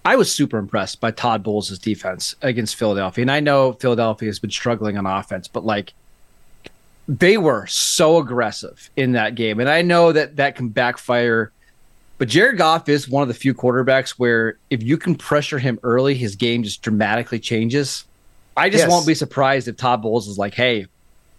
I 0.04 0.16
was 0.16 0.32
super 0.32 0.58
impressed 0.58 1.00
by 1.00 1.10
Todd 1.10 1.42
Bowles' 1.42 1.78
defense 1.78 2.34
against 2.40 2.76
Philadelphia, 2.76 3.22
and 3.22 3.30
I 3.30 3.40
know 3.40 3.72
Philadelphia 3.72 4.28
has 4.28 4.38
been 4.38 4.50
struggling 4.50 4.96
on 4.96 5.06
offense, 5.06 5.48
but 5.48 5.64
like 5.64 5.92
they 7.08 7.36
were 7.36 7.66
so 7.66 8.18
aggressive 8.18 8.90
in 8.96 9.12
that 9.12 9.34
game, 9.34 9.58
and 9.58 9.68
I 9.68 9.82
know 9.82 10.12
that 10.12 10.36
that 10.36 10.54
can 10.54 10.68
backfire 10.68 11.50
but 12.18 12.28
Jared 12.28 12.58
Goff 12.58 12.88
is 12.88 13.08
one 13.08 13.22
of 13.22 13.28
the 13.28 13.34
few 13.34 13.54
quarterbacks 13.54 14.10
where 14.10 14.58
if 14.70 14.82
you 14.82 14.98
can 14.98 15.14
pressure 15.14 15.58
him 15.58 15.78
early, 15.84 16.14
his 16.14 16.34
game 16.34 16.64
just 16.64 16.82
dramatically 16.82 17.38
changes. 17.38 18.04
I 18.56 18.70
just 18.70 18.82
yes. 18.82 18.90
won't 18.90 19.06
be 19.06 19.14
surprised 19.14 19.68
if 19.68 19.76
Todd 19.76 20.02
Bowles 20.02 20.26
is 20.26 20.36
like, 20.36 20.54
hey, 20.54 20.86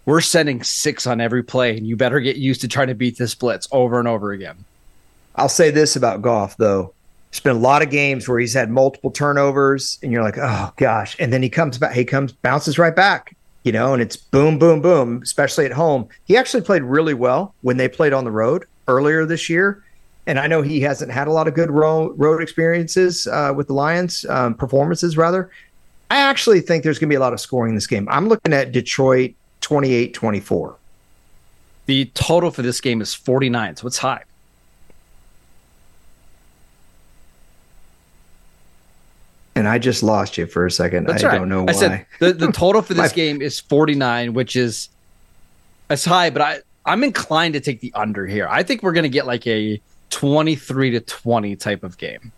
we're 0.06 0.22
sending 0.22 0.62
six 0.62 1.06
on 1.06 1.20
every 1.20 1.42
play, 1.42 1.76
and 1.76 1.86
you 1.86 1.96
better 1.96 2.18
get 2.18 2.36
used 2.36 2.62
to 2.62 2.68
trying 2.68 2.88
to 2.88 2.94
beat 2.94 3.18
this 3.18 3.34
blitz 3.34 3.68
over 3.70 3.98
and 3.98 4.08
over 4.08 4.32
again. 4.32 4.64
I'll 5.36 5.50
say 5.50 5.70
this 5.70 5.96
about 5.96 6.22
Goff, 6.22 6.56
though. 6.56 6.94
There's 7.30 7.40
been 7.40 7.56
a 7.56 7.60
lot 7.60 7.82
of 7.82 7.90
games 7.90 8.26
where 8.26 8.40
he's 8.40 8.54
had 8.54 8.70
multiple 8.70 9.10
turnovers, 9.10 9.98
and 10.02 10.10
you're 10.10 10.22
like, 10.22 10.38
oh 10.38 10.72
gosh. 10.76 11.14
And 11.20 11.30
then 11.30 11.42
he 11.42 11.50
comes 11.50 11.76
back, 11.76 11.92
he 11.92 12.06
comes, 12.06 12.32
bounces 12.32 12.78
right 12.78 12.96
back, 12.96 13.36
you 13.64 13.70
know, 13.70 13.92
and 13.92 14.02
it's 14.02 14.16
boom, 14.16 14.58
boom, 14.58 14.80
boom, 14.80 15.20
especially 15.22 15.66
at 15.66 15.72
home. 15.72 16.08
He 16.24 16.38
actually 16.38 16.62
played 16.62 16.82
really 16.82 17.14
well 17.14 17.54
when 17.60 17.76
they 17.76 17.88
played 17.88 18.14
on 18.14 18.24
the 18.24 18.30
road 18.30 18.64
earlier 18.88 19.26
this 19.26 19.48
year 19.50 19.84
and 20.26 20.38
I 20.38 20.46
know 20.46 20.62
he 20.62 20.80
hasn't 20.80 21.10
had 21.10 21.28
a 21.28 21.32
lot 21.32 21.48
of 21.48 21.54
good 21.54 21.70
road, 21.70 22.14
road 22.16 22.42
experiences 22.42 23.26
uh, 23.26 23.52
with 23.54 23.66
the 23.66 23.72
Lions, 23.72 24.24
um, 24.26 24.54
performances 24.54 25.16
rather. 25.16 25.50
I 26.10 26.18
actually 26.18 26.60
think 26.60 26.84
there's 26.84 26.98
going 26.98 27.08
to 27.08 27.12
be 27.12 27.16
a 27.16 27.20
lot 27.20 27.32
of 27.32 27.40
scoring 27.40 27.70
in 27.70 27.74
this 27.74 27.86
game. 27.86 28.08
I'm 28.10 28.28
looking 28.28 28.52
at 28.52 28.72
Detroit 28.72 29.34
28 29.60 30.12
24. 30.14 30.76
The 31.86 32.04
total 32.14 32.50
for 32.50 32.62
this 32.62 32.80
game 32.80 33.00
is 33.00 33.14
49, 33.14 33.76
so 33.76 33.86
it's 33.86 33.98
high. 33.98 34.22
And 39.56 39.66
I 39.68 39.78
just 39.78 40.02
lost 40.02 40.38
you 40.38 40.46
for 40.46 40.64
a 40.66 40.70
second. 40.70 41.06
That's 41.06 41.24
I 41.24 41.28
right. 41.28 41.38
don't 41.38 41.48
know 41.48 41.64
why. 41.64 41.70
I 41.70 41.74
said 41.74 42.06
the, 42.18 42.32
the 42.32 42.52
total 42.52 42.82
for 42.82 42.94
this 42.94 43.12
game 43.12 43.42
is 43.42 43.60
49, 43.60 44.32
which 44.32 44.56
is 44.56 44.88
it's 45.90 46.04
high, 46.04 46.30
but 46.30 46.42
I, 46.42 46.60
I'm 46.86 47.02
inclined 47.04 47.54
to 47.54 47.60
take 47.60 47.80
the 47.80 47.92
under 47.94 48.26
here. 48.26 48.48
I 48.48 48.62
think 48.62 48.82
we're 48.82 48.92
going 48.92 49.04
to 49.04 49.10
get 49.10 49.26
like 49.26 49.46
a 49.46 49.80
23 50.10 50.90
to 50.90 51.00
20 51.00 51.56
type 51.56 51.82
of 51.82 51.98
game. 51.98 52.32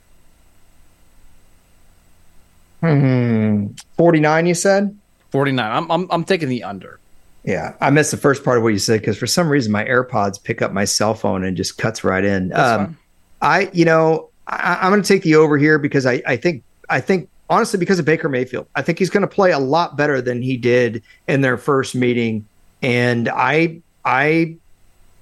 Hmm. 2.81 3.69
49, 3.97 4.47
you 4.47 4.55
said? 4.55 4.97
49. 5.31 5.71
I'm, 5.71 5.91
I'm, 5.91 6.09
I'm 6.11 6.25
taking 6.25 6.49
the 6.49 6.65
under. 6.65 6.99
Yeah. 7.45 7.75
I 7.81 7.91
missed 7.91 8.11
the 8.11 8.17
first 8.17 8.45
part 8.45 8.59
of 8.59 8.63
what 8.63 8.71
you 8.71 8.79
said 8.79 9.01
because 9.01 9.17
for 9.17 9.27
some 9.27 9.49
reason 9.49 9.73
my 9.73 9.85
AirPods 9.85 10.43
pick 10.43 10.63
up 10.63 10.73
my 10.73 10.85
cell 10.85 11.15
phone 11.15 11.45
and 11.45 11.57
just 11.57 11.79
cuts 11.79 12.05
right 12.05 12.25
in. 12.25 12.53
Um, 12.53 12.99
I, 13.41 13.71
you 13.73 13.85
know, 13.85 14.31
I, 14.47 14.87
am 14.87 14.93
going 14.93 15.03
to 15.03 15.09
take 15.09 15.23
the 15.23 15.37
over 15.37 15.59
here 15.59 15.79
because 15.79 16.07
I, 16.07 16.23
I 16.27 16.37
think, 16.37 16.63
I 16.89 17.01
think 17.01 17.29
honestly, 17.49 17.79
because 17.79 17.99
of 17.99 18.05
Baker 18.05 18.29
Mayfield, 18.29 18.67
I 18.75 18.83
think 18.83 18.99
he's 18.99 19.11
going 19.11 19.23
to 19.23 19.29
play 19.29 19.53
a 19.53 19.59
lot 19.59 19.97
better 19.97 20.21
than 20.21 20.43
he 20.43 20.57
did 20.57 21.03
in 21.29 21.41
their 21.41 21.57
first 21.57 21.95
meeting. 21.95 22.47
And 22.83 23.29
I, 23.29 23.81
I 24.05 24.57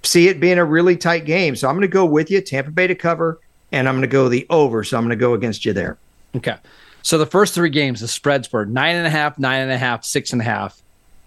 see 0.03 0.29
it 0.29 0.41
being 0.41 0.59
a 0.59 0.65
really 0.65 0.97
tight 0.97 1.25
game. 1.25 1.57
So 1.57 1.69
I'm 1.69 1.75
going 1.75 1.83
to 1.83 1.89
go 1.89 2.05
with 2.05 2.31
you, 2.31 2.41
Tampa 2.41 2.71
Bay 2.71 2.87
to 2.87 2.95
cover, 2.95 3.41
and 3.73 3.89
I'm 3.89 3.95
going 3.95 4.03
to 4.03 4.09
go 4.09 4.29
the 4.29 4.47
over. 4.51 4.85
So 4.85 4.97
I'm 4.97 5.05
going 5.05 5.11
to 5.11 5.17
go 5.17 5.35
against 5.35 5.65
you 5.65 5.73
there. 5.73 5.99
Okay. 6.37 6.57
So 7.03 7.19
the 7.19 7.27
first 7.27 7.55
three 7.55 7.71
games, 7.71 8.01
the 8.01 8.09
spreads 8.09 8.53
were 8.53 8.67
nine 8.67 8.97
and 8.97 9.07
a 9.07 9.11
half, 9.11 9.39
nine 9.39 9.63
and 9.63 9.73
a 9.73 9.79
half, 9.79 10.05
six 10.05 10.33
and 10.33 10.43
a 10.43 10.45
half. 10.45 10.81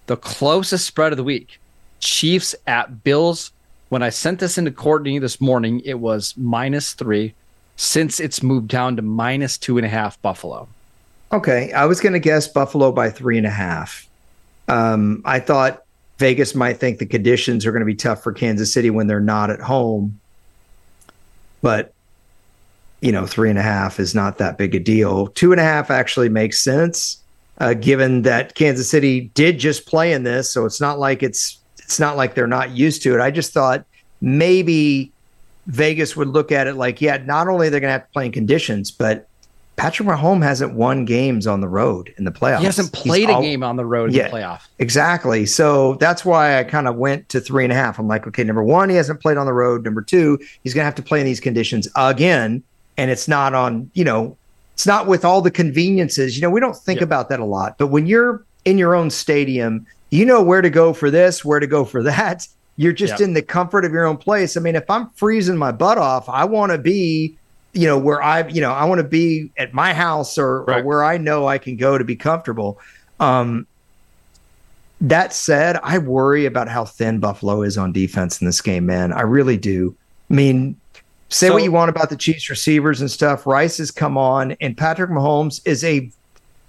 The 0.06 0.18
closest 0.18 0.86
spread 0.86 1.14
of 1.14 1.18
the 1.18 1.24
week, 1.24 1.60
Chiefs 2.00 2.54
at 2.68 3.04
Bills. 3.04 3.52
When 3.90 4.04
I 4.04 4.10
sent 4.10 4.40
this 4.40 4.58
into 4.58 4.72
Courtney 4.72 5.20
this 5.20 5.40
morning, 5.40 5.82
it 5.86 6.00
was 6.00 6.34
minus 6.38 6.94
three. 6.94 7.34
Since 7.76 8.20
it's 8.20 8.44
moved 8.44 8.68
down 8.68 8.96
to 8.98 9.02
minus 9.02 9.58
two 9.58 9.78
and 9.78 9.86
a 9.86 9.90
half, 9.90 10.22
Buffalo. 10.22 10.68
Okay. 11.32 11.72
I 11.74 11.86
was 11.86 12.00
going 12.00 12.14
to 12.14 12.20
guess 12.20 12.48
Buffalo 12.48 12.92
by 12.92 13.10
three 13.10 13.38
and 13.38 13.48
a 13.48 13.52
half. 13.52 14.08
Um, 14.68 15.22
I 15.26 15.40
thought 15.40 15.83
Vegas 16.19 16.56
might 16.56 16.78
think 16.78 16.99
the 16.99 17.06
conditions 17.06 17.65
are 17.65 17.71
going 17.71 17.82
to 17.82 17.86
be 17.86 17.95
tough 17.95 18.23
for 18.23 18.32
Kansas 18.32 18.71
City 18.71 18.89
when 18.89 19.08
they're 19.08 19.19
not 19.19 19.49
at 19.49 19.60
home. 19.60 20.19
But, 21.62 21.93
you 23.02 23.12
know, 23.12 23.26
three 23.26 23.49
and 23.49 23.60
a 23.60 23.63
half 23.63 23.99
is 23.99 24.13
not 24.13 24.38
that 24.38 24.58
big 24.58 24.76
a 24.76 24.80
deal. 24.80 25.28
Two 25.28 25.52
and 25.52 25.60
a 25.60 25.63
half 25.63 25.89
actually 25.89 26.30
makes 26.30 26.60
sense. 26.60 27.17
uh, 27.60 27.73
given 27.73 28.23
that 28.23 28.56
Kansas 28.56 28.89
City 28.89 29.32
did 29.36 29.60
just 29.60 29.86
play 29.86 30.12
in 30.13 30.23
this, 30.23 30.52
so 30.52 30.65
it's 30.65 30.82
not 30.82 30.99
like 30.99 31.21
it's 31.21 31.60
it's 31.80 31.99
not 31.99 32.17
like 32.17 32.34
they're 32.36 32.47
not 32.47 32.71
used 32.71 33.04
to 33.04 33.13
it. 33.13 33.21
I 33.21 33.30
just 33.30 33.54
thought 33.54 33.86
maybe 34.21 35.12
Vegas 35.67 36.15
would 36.15 36.30
look 36.30 36.52
at 36.52 36.65
it 36.67 36.76
like, 36.76 37.02
yeah, 37.02 37.17
not 37.17 37.47
only 37.47 37.69
they're 37.69 37.80
going 37.80 37.89
to 37.89 37.99
have 37.99 38.08
to 38.08 38.13
play 38.13 38.26
in 38.26 38.32
conditions, 38.32 38.89
but 38.89 39.28
Patrick 39.76 40.08
Mahomes 40.08 40.44
hasn't 40.44 40.76
won 40.76 41.04
games 41.04 41.48
on 41.48 41.62
the 41.62 41.68
road 41.68 42.14
in 42.18 42.26
the 42.26 42.32
playoffs. 42.32 42.60
He 42.60 42.66
hasn't 42.66 42.94
played 42.94 43.30
He's 43.30 43.38
a 43.38 43.42
game 43.42 43.64
on 43.64 43.76
the 43.76 43.86
road 43.86 44.12
in 44.12 44.16
yeah, 44.16 44.30
the 44.30 44.36
playoff. 44.36 44.68
Exactly. 44.78 45.46
So 45.48 45.96
that's 45.96 46.24
why 46.24 46.60
I 46.60 46.64
kind 46.64 46.88
of 46.88 46.96
went 46.96 47.30
to 47.30 47.40
three 47.40 47.64
and 47.64 47.74
a 47.74 47.76
half. 47.76 47.98
I'm 47.98 48.08
like, 48.08 48.28
okay, 48.28 48.44
number 48.44 48.64
one, 48.64 48.90
he 48.90 48.96
hasn't 48.96 49.20
played 49.20 49.38
on 49.38 49.48
the 49.48 49.54
road. 49.54 49.84
Number 49.84 50.02
two, 50.02 50.40
he's 50.64 50.74
going 50.74 50.84
to 50.84 50.86
have 50.86 50.96
to 50.96 51.02
play 51.02 51.20
in 51.20 51.26
these 51.26 51.40
conditions 51.40 51.88
again. 51.96 52.64
And 52.98 53.10
it's 53.10 53.28
not 53.28 53.56
on, 53.56 53.90
you 53.94 54.04
know, 54.04 54.38
it's 54.74 54.86
not 54.86 55.08
with 55.08 55.26
all 55.26 55.42
the 55.42 55.52
conveniences. 55.52 56.36
You 56.36 56.44
know, 56.44 56.52
we 56.52 56.60
don't 56.60 56.78
think 56.78 57.02
about 57.02 57.30
that 57.30 57.40
a 57.40 57.46
lot. 57.46 57.78
But 57.80 57.88
when 57.88 58.06
you're 58.06 58.46
in 58.66 58.78
your 58.78 58.94
own 58.94 59.10
stadium, 59.10 59.88
you 60.12 60.26
know 60.26 60.44
where 60.44 60.62
to 60.62 60.70
go 60.70 60.94
for 60.94 61.10
this, 61.10 61.44
where 61.44 61.60
to 61.60 61.68
go 61.68 61.84
for 61.84 62.04
that. 62.04 62.48
You're 62.78 62.94
just 62.94 63.22
in 63.22 63.34
the 63.34 63.42
comfort 63.42 63.86
of 63.86 63.92
your 63.92 64.06
own 64.06 64.18
place. 64.18 64.58
I 64.58 64.60
mean, 64.60 64.76
if 64.76 64.90
I'm 64.90 65.10
freezing 65.12 65.58
my 65.58 65.72
butt 65.72 65.98
off, 65.98 66.28
I 66.30 66.46
want 66.46 66.72
to 66.72 66.78
be 66.78 67.38
you 67.74 67.88
know, 67.88 67.98
where 67.98 68.22
I, 68.22 68.48
you 68.48 68.62
know, 68.62 68.72
I 68.72 68.86
want 68.86 69.00
to 69.00 69.08
be 69.08 69.52
at 69.58 69.74
my 69.74 69.94
house 69.94 70.38
or, 70.38 70.64
right. 70.64 70.82
or, 70.82 70.84
where 70.86 71.04
I 71.04 71.18
know 71.18 71.48
I 71.48 71.58
can 71.58 71.76
go 71.76 71.98
to 71.98 72.04
be 72.04 72.16
comfortable. 72.16 72.80
Um, 73.20 73.68
that 75.02 75.34
said, 75.34 75.78
I 75.84 75.98
worry 75.98 76.46
about 76.46 76.70
how 76.70 76.86
thin 76.86 77.20
Buffalo 77.20 77.62
is 77.62 77.78
on 77.78 77.92
defense 77.92 78.40
in 78.40 78.46
this 78.46 78.62
game, 78.62 78.86
man. 78.86 79.12
I 79.12 79.22
really 79.22 79.58
do. 79.58 79.96
I 80.30 80.34
mean, 80.34 80.78
say 81.30 81.48
so, 81.48 81.54
what 81.54 81.64
you 81.64 81.72
want 81.72 81.90
about 81.90 82.10
the 82.10 82.16
Chiefs 82.16 82.50
receivers 82.50 83.02
and 83.02 83.12
stuff. 83.12 83.46
Rice 83.46 83.80
has 83.80 83.92
come 83.92 84.18
on, 84.18 84.54
and 84.62 84.78
Patrick 84.78 85.10
Mahomes 85.10 85.62
is 85.66 85.84
a 85.84 86.10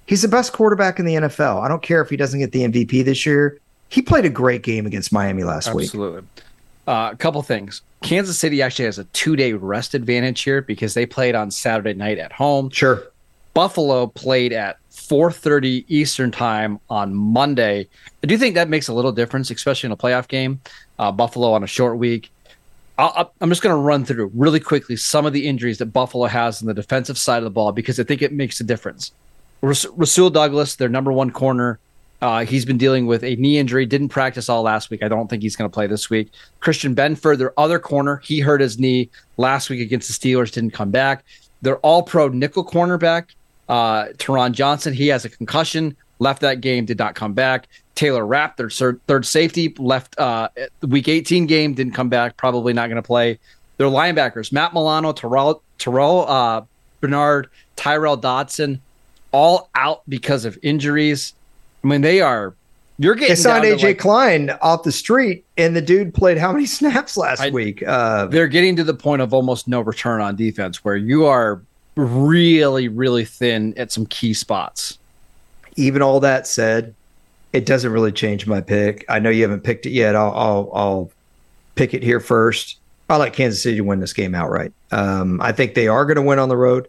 he's 0.07 0.23
the 0.23 0.29
best 0.29 0.53
quarterback 0.53 0.99
in 0.99 1.05
the 1.05 1.15
NFL. 1.15 1.63
I 1.63 1.69
don't 1.69 1.83
care 1.83 2.03
if 2.03 2.11
he 2.11 2.17
doesn't 2.17 2.41
get 2.41 2.53
the 2.53 2.63
MVP 2.63 3.05
this 3.05 3.25
year. 3.25 3.59
He 3.89 4.03
played 4.03 4.25
a 4.25 4.31
great 4.31 4.63
game 4.63 4.87
against 4.87 5.13
Miami 5.13 5.45
last 5.45 5.69
Absolutely. 5.69 5.83
week. 5.83 5.89
Absolutely. 5.89 6.29
Uh, 6.87 7.11
a 7.13 7.17
couple 7.17 7.41
things. 7.43 7.83
Kansas 8.03 8.39
City 8.39 8.61
actually 8.61 8.85
has 8.85 8.99
a 8.99 9.05
two 9.05 9.37
day 9.37 9.55
rest 9.55 9.95
advantage 9.95 10.43
here 10.43 10.61
because 10.61 10.95
they 10.95 11.07
played 11.07 11.35
on 11.35 11.51
Saturday 11.51 11.95
night 11.95 12.19
at 12.19 12.33
home. 12.33 12.69
Sure. 12.71 13.05
Buffalo 13.55 14.09
played 14.09 14.53
at 14.53 14.79
4:30 14.91 15.85
Eastern 15.89 16.31
time 16.31 16.81
on 16.91 17.15
Monday. 17.15 17.89
I 18.23 18.27
do 18.27 18.37
think 18.37 18.57
that 18.57 18.69
makes 18.69 18.89
a 18.89 18.93
little 18.95 19.13
difference, 19.13 19.51
especially 19.51 19.89
in 19.89 19.93
a 19.93 19.97
playoff 19.97 20.29
game. 20.29 20.61
Uh, 20.99 21.13
Buffalo 21.13 21.53
on 21.53 21.63
a 21.63 21.67
short 21.67 21.99
week. 21.99 22.31
i 22.99 23.27
am 23.41 23.49
just 23.49 23.63
going 23.63 23.75
to 23.75 23.81
run 23.81 24.05
through 24.05 24.31
really 24.35 24.61
quickly 24.61 24.97
some 24.97 25.27
of 25.27 25.33
the 25.33 25.49
injuries 25.49 25.79
that 25.79 25.87
Buffalo 25.87 26.27
has 26.27 26.61
on 26.63 26.69
the 26.69 26.75
defensive 26.75 27.19
side 27.19 27.39
of 27.39 27.45
the 27.45 27.51
ball 27.51 27.73
because 27.73 27.99
I 27.99 28.05
think 28.05 28.23
it 28.23 28.33
makes 28.33 28.61
a 28.61 28.65
difference. 28.65 29.13
Rasul 29.63 30.31
Douglas, 30.31 30.77
their 30.77 30.91
number 30.91 31.11
one 31.11 31.31
corner, 31.31 31.79
uh, 32.25 32.43
he's 32.43 32.65
been 32.65 32.79
dealing 32.79 33.05
with 33.05 33.23
a 33.23 33.37
knee 33.37 33.59
injury, 33.59 33.85
didn't 33.85 34.09
practice 34.09 34.49
all 34.49 34.63
last 34.63 34.89
week. 34.89 35.03
I 35.03 35.09
don't 35.09 35.29
think 35.29 35.43
he's 35.43 35.57
going 35.57 35.71
to 35.71 35.75
play 35.75 35.87
this 35.87 36.09
week. 36.09 36.33
Christian 36.61 36.95
Benford, 36.95 37.37
their 37.37 37.53
other 37.61 37.79
corner, 37.79 38.17
he 38.25 38.41
hurt 38.41 38.63
his 38.63 38.79
knee 38.79 39.11
last 39.37 39.69
week 39.69 39.83
against 39.83 40.09
the 40.09 40.15
Steelers, 40.15 40.51
didn't 40.51 40.71
come 40.71 40.91
back. 40.91 41.23
They're 41.61 41.77
all 41.81 42.03
pro 42.03 42.29
nickel 42.29 42.65
cornerback. 42.65 43.27
Uh, 43.69 44.07
Taron 44.15 44.53
Johnson, 44.53 44.95
he 44.95 45.09
has 45.09 45.27
a 45.27 45.29
concussion, 45.29 45.95
left 46.19 46.41
that 46.41 46.63
game, 46.63 46.87
did 46.87 46.99
not 46.99 47.15
come 47.15 47.35
back. 47.35 47.69
Taylor 47.95 48.25
Rapp, 48.25 48.57
their 48.57 48.71
third 48.71 49.27
safety, 49.27 49.75
left 49.77 50.19
uh, 50.19 50.49
week 50.81 51.09
18 51.09 51.45
game, 51.45 51.75
didn't 51.75 51.93
come 51.93 52.09
back, 52.09 52.39
probably 52.39 52.73
not 52.73 52.87
going 52.89 52.97
to 52.97 53.07
play. 53.07 53.39
Their 53.77 53.89
linebackers, 53.89 54.51
Matt 54.51 54.73
Milano, 54.73 55.13
Terrell, 55.13 55.63
Terrell 55.77 56.27
uh, 56.27 56.63
Bernard, 57.03 57.51
Tyrell 57.77 58.17
Dodson, 58.17 58.81
all 59.31 59.69
out 59.75 60.01
because 60.09 60.47
of 60.47 60.59
injuries. 60.63 61.35
I 61.85 61.87
mean, 61.87 62.01
they 62.01 62.21
are. 62.21 62.55
You're 62.99 63.15
getting. 63.15 63.31
They 63.31 63.35
signed 63.37 63.65
AJ 63.65 63.83
like, 63.83 63.99
Klein 63.99 64.51
off 64.63 64.85
the 64.85 64.93
street, 64.93 65.45
and 65.57 65.75
the 65.75 65.83
dude 65.83 66.15
played 66.15 66.39
how 66.39 66.53
many 66.53 66.67
snaps 66.67 67.17
last 67.17 67.41
I, 67.41 67.51
week? 67.51 67.83
Uh, 67.87 68.27
they're 68.27 68.49
getting 68.49 68.77
to 68.77 68.85
the 68.85 68.95
point 68.95 69.21
of 69.21 69.35
almost 69.35 69.69
no 69.69 69.81
return 69.81 70.21
on 70.21 70.37
defense, 70.37 70.85
where 70.85 70.97
you 70.97 71.27
are 71.27 71.61
really, 71.97 72.89
really 72.89 73.25
thin 73.25 73.75
at 73.77 73.93
some 73.93 74.07
key 74.07 74.33
spots. 74.33 74.99
Even 75.77 76.03
all 76.03 76.21
that 76.21 76.47
said, 76.47 76.95
it 77.53 77.67
doesn't 77.67 77.93
really 77.93 78.13
change 78.13 78.47
my 78.47 78.61
pick. 78.61 79.05
I 79.09 79.19
know 79.19 79.31
you 79.31 79.43
haven't 79.43 79.63
picked 79.63 79.87
it 79.87 79.91
yet. 79.91 80.15
I'll 80.15 80.33
I'll, 80.33 80.71
I'll 80.73 81.11
pick 81.75 81.95
it 81.95 82.03
here 82.03 82.21
first. 82.21 82.79
I 83.11 83.17
like 83.17 83.35
Kansas 83.35 83.63
City 83.63 83.77
to 83.77 83.83
win 83.83 84.01
this 84.01 84.13
game 84.13 84.35
outright. 84.35 84.73
Um, 84.91 85.41
I 85.41 85.53
think 85.53 85.75
they 85.75 85.89
are 85.89 86.07
going 86.07 86.17
to 86.17 86.23
win 86.23 86.39
on 86.39 86.49
the 86.49 86.57
road, 86.57 86.89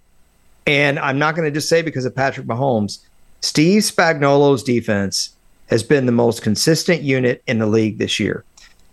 and 0.68 1.00
I'm 1.00 1.18
not 1.20 1.36
going 1.36 1.46
to 1.46 1.52
just 1.52 1.68
say 1.68 1.82
because 1.82 2.06
of 2.06 2.16
Patrick 2.16 2.46
Mahomes. 2.46 3.00
Steve 3.42 3.84
Spagnuolo's 3.84 4.64
defense 4.64 5.36
has 5.68 5.84
been 5.84 6.06
the 6.06 6.12
most 6.12 6.42
consistent 6.42 7.02
unit 7.02 7.44
in 7.48 7.60
the 7.60 7.66
league 7.68 7.98
this 7.98 8.20
year. 8.20 8.44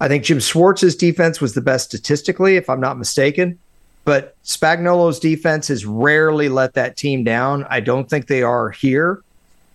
I 0.00 0.09
think 0.09 0.24
Jim 0.24 0.40
Schwartz's 0.40 0.96
defense 0.96 1.40
was 1.40 1.55
the 1.55 1.61
best 1.61 1.85
statistically, 1.87 2.57
if 2.57 2.68
I'm 2.68 2.81
not 2.81 2.98
mistaken. 2.98 3.59
But 4.05 4.37
Spagnuolo's 4.44 5.20
defense 5.20 5.68
has 5.68 5.87
rarely 5.87 6.48
let 6.48 6.74
that 6.74 6.96
team 6.96 7.22
down. 7.22 7.64
I 7.70 7.81
don't 7.81 8.11
think 8.11 8.26
they 8.26 8.42
are 8.42 8.70
here. 8.70 9.22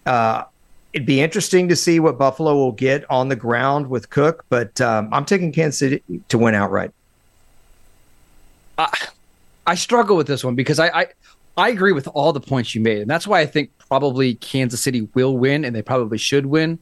Uh, 0.05 0.43
it'd 0.91 1.05
be 1.05 1.21
interesting 1.21 1.69
to 1.69 1.75
see 1.75 1.99
what 1.99 2.17
Buffalo 2.17 2.55
will 2.55 2.71
get 2.71 3.09
on 3.09 3.29
the 3.29 3.35
ground 3.35 3.89
with 3.89 4.09
Cook, 4.09 4.45
but 4.49 4.81
um, 4.81 5.09
I'm 5.13 5.25
taking 5.25 5.51
Kansas 5.51 5.79
City 5.79 6.03
to 6.29 6.37
win 6.37 6.55
outright. 6.55 6.91
I, 8.77 8.91
I 9.65 9.75
struggle 9.75 10.17
with 10.17 10.27
this 10.27 10.43
one 10.43 10.55
because 10.55 10.79
I, 10.79 10.87
I 10.87 11.07
I 11.57 11.69
agree 11.69 11.91
with 11.91 12.07
all 12.09 12.33
the 12.33 12.39
points 12.39 12.75
you 12.75 12.81
made, 12.81 12.99
and 12.99 13.09
that's 13.09 13.25
why 13.25 13.41
I 13.41 13.47
think 13.47 13.71
probably 13.79 14.35
Kansas 14.35 14.81
City 14.81 15.09
will 15.15 15.37
win, 15.37 15.65
and 15.65 15.75
they 15.75 15.81
probably 15.81 16.19
should 16.19 16.45
win. 16.45 16.77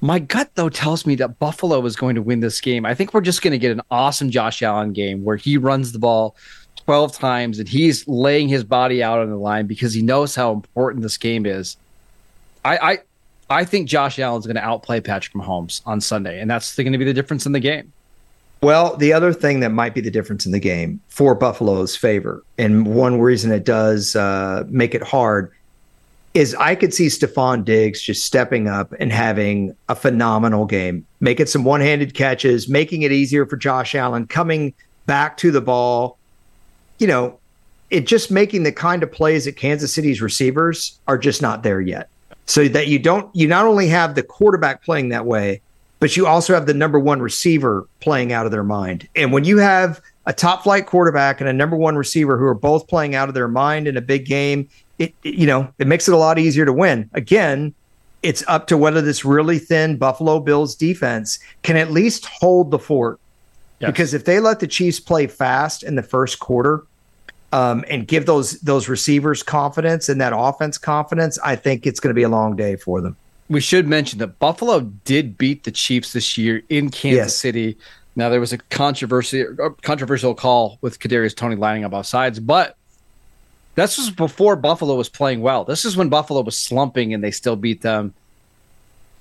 My 0.00 0.18
gut, 0.18 0.50
though, 0.54 0.70
tells 0.70 1.06
me 1.06 1.14
that 1.16 1.38
Buffalo 1.38 1.84
is 1.84 1.94
going 1.94 2.14
to 2.14 2.22
win 2.22 2.40
this 2.40 2.60
game. 2.60 2.86
I 2.86 2.94
think 2.94 3.12
we're 3.12 3.20
just 3.20 3.42
going 3.42 3.52
to 3.52 3.58
get 3.58 3.70
an 3.70 3.82
awesome 3.90 4.30
Josh 4.30 4.62
Allen 4.62 4.92
game 4.92 5.24
where 5.24 5.36
he 5.36 5.56
runs 5.58 5.92
the 5.92 5.98
ball 5.98 6.36
12 6.84 7.16
times 7.16 7.58
and 7.58 7.68
he's 7.68 8.06
laying 8.06 8.48
his 8.48 8.64
body 8.64 9.02
out 9.02 9.18
on 9.18 9.30
the 9.30 9.36
line 9.36 9.66
because 9.66 9.94
he 9.94 10.02
knows 10.02 10.34
how 10.34 10.52
important 10.52 11.02
this 11.02 11.16
game 11.16 11.46
is. 11.46 11.76
I, 12.64 12.76
I, 12.76 12.98
I 13.48 13.64
think 13.64 13.88
Josh 13.88 14.18
Allen 14.18 14.40
is 14.40 14.46
going 14.46 14.56
to 14.56 14.64
outplay 14.64 15.00
Patrick 15.00 15.34
Mahomes 15.34 15.80
on 15.86 16.00
Sunday, 16.00 16.40
and 16.40 16.50
that's 16.50 16.76
going 16.76 16.92
to 16.92 16.98
be 16.98 17.04
the 17.04 17.14
difference 17.14 17.46
in 17.46 17.52
the 17.52 17.60
game. 17.60 17.92
Well, 18.64 18.96
the 18.96 19.12
other 19.12 19.34
thing 19.34 19.60
that 19.60 19.72
might 19.72 19.92
be 19.92 20.00
the 20.00 20.10
difference 20.10 20.46
in 20.46 20.52
the 20.52 20.58
game 20.58 20.98
for 21.08 21.34
Buffalo's 21.34 21.94
favor, 21.96 22.42
and 22.56 22.86
one 22.86 23.20
reason 23.20 23.52
it 23.52 23.66
does 23.66 24.16
uh, 24.16 24.64
make 24.68 24.94
it 24.94 25.02
hard, 25.02 25.52
is 26.32 26.54
I 26.54 26.74
could 26.74 26.94
see 26.94 27.08
Stefon 27.08 27.66
Diggs 27.66 28.00
just 28.00 28.24
stepping 28.24 28.66
up 28.66 28.94
and 28.98 29.12
having 29.12 29.76
a 29.90 29.94
phenomenal 29.94 30.64
game, 30.64 31.04
making 31.20 31.44
some 31.44 31.64
one 31.64 31.82
handed 31.82 32.14
catches, 32.14 32.66
making 32.66 33.02
it 33.02 33.12
easier 33.12 33.44
for 33.44 33.58
Josh 33.58 33.94
Allen, 33.94 34.26
coming 34.26 34.72
back 35.04 35.36
to 35.36 35.50
the 35.50 35.60
ball. 35.60 36.16
You 36.98 37.08
know, 37.08 37.38
it 37.90 38.06
just 38.06 38.30
making 38.30 38.62
the 38.62 38.72
kind 38.72 39.02
of 39.02 39.12
plays 39.12 39.44
that 39.44 39.58
Kansas 39.58 39.92
City's 39.92 40.22
receivers 40.22 40.98
are 41.06 41.18
just 41.18 41.42
not 41.42 41.64
there 41.64 41.82
yet. 41.82 42.08
So 42.46 42.66
that 42.68 42.88
you 42.88 42.98
don't, 42.98 43.28
you 43.36 43.46
not 43.46 43.66
only 43.66 43.88
have 43.88 44.14
the 44.14 44.22
quarterback 44.22 44.82
playing 44.82 45.10
that 45.10 45.26
way, 45.26 45.60
but 46.04 46.18
you 46.18 46.26
also 46.26 46.52
have 46.52 46.66
the 46.66 46.74
number 46.74 47.00
one 47.00 47.22
receiver 47.22 47.88
playing 48.00 48.30
out 48.30 48.44
of 48.44 48.52
their 48.52 48.62
mind. 48.62 49.08
And 49.16 49.32
when 49.32 49.44
you 49.44 49.56
have 49.56 50.02
a 50.26 50.34
top 50.34 50.62
flight 50.62 50.84
quarterback 50.84 51.40
and 51.40 51.48
a 51.48 51.52
number 51.54 51.78
one 51.78 51.96
receiver 51.96 52.36
who 52.36 52.44
are 52.44 52.52
both 52.52 52.86
playing 52.88 53.14
out 53.14 53.30
of 53.30 53.34
their 53.34 53.48
mind 53.48 53.88
in 53.88 53.96
a 53.96 54.02
big 54.02 54.26
game, 54.26 54.68
it, 54.98 55.14
it, 55.22 55.32
you 55.32 55.46
know 55.46 55.66
it 55.78 55.86
makes 55.86 56.06
it 56.06 56.12
a 56.12 56.18
lot 56.18 56.38
easier 56.38 56.66
to 56.66 56.74
win. 56.74 57.08
Again, 57.14 57.72
it's 58.22 58.44
up 58.48 58.66
to 58.66 58.76
whether 58.76 59.00
this 59.00 59.24
really 59.24 59.58
thin 59.58 59.96
Buffalo 59.96 60.40
Bills 60.40 60.74
defense 60.74 61.38
can 61.62 61.78
at 61.78 61.90
least 61.90 62.26
hold 62.26 62.70
the 62.70 62.78
fort. 62.78 63.18
Yes. 63.78 63.90
Because 63.90 64.12
if 64.12 64.26
they 64.26 64.40
let 64.40 64.60
the 64.60 64.66
Chiefs 64.66 65.00
play 65.00 65.26
fast 65.26 65.82
in 65.82 65.94
the 65.94 66.02
first 66.02 66.38
quarter 66.38 66.84
um, 67.50 67.82
and 67.88 68.06
give 68.06 68.26
those 68.26 68.60
those 68.60 68.90
receivers 68.90 69.42
confidence 69.42 70.10
and 70.10 70.20
that 70.20 70.34
offense 70.36 70.76
confidence, 70.76 71.38
I 71.42 71.56
think 71.56 71.86
it's 71.86 71.98
going 71.98 72.10
to 72.10 72.14
be 72.14 72.24
a 72.24 72.28
long 72.28 72.56
day 72.56 72.76
for 72.76 73.00
them. 73.00 73.16
We 73.54 73.60
should 73.60 73.86
mention 73.86 74.18
that 74.18 74.40
Buffalo 74.40 74.80
did 74.80 75.38
beat 75.38 75.62
the 75.62 75.70
Chiefs 75.70 76.12
this 76.12 76.36
year 76.36 76.64
in 76.70 76.90
Kansas 76.90 77.16
yes. 77.16 77.36
City. 77.36 77.78
Now 78.16 78.28
there 78.28 78.40
was 78.40 78.52
a 78.52 78.58
controversy, 78.58 79.44
controversial 79.80 80.34
call 80.34 80.76
with 80.80 80.98
Kadarius 80.98 81.36
Toney 81.36 81.54
lining 81.54 81.84
up 81.84 81.94
off 81.94 82.06
sides, 82.06 82.40
but 82.40 82.76
this 83.76 83.96
was 83.96 84.10
before 84.10 84.56
Buffalo 84.56 84.96
was 84.96 85.08
playing 85.08 85.40
well. 85.40 85.62
This 85.62 85.84
is 85.84 85.96
when 85.96 86.08
Buffalo 86.08 86.40
was 86.42 86.58
slumping 86.58 87.14
and 87.14 87.22
they 87.22 87.30
still 87.30 87.54
beat 87.54 87.80
them. 87.80 88.12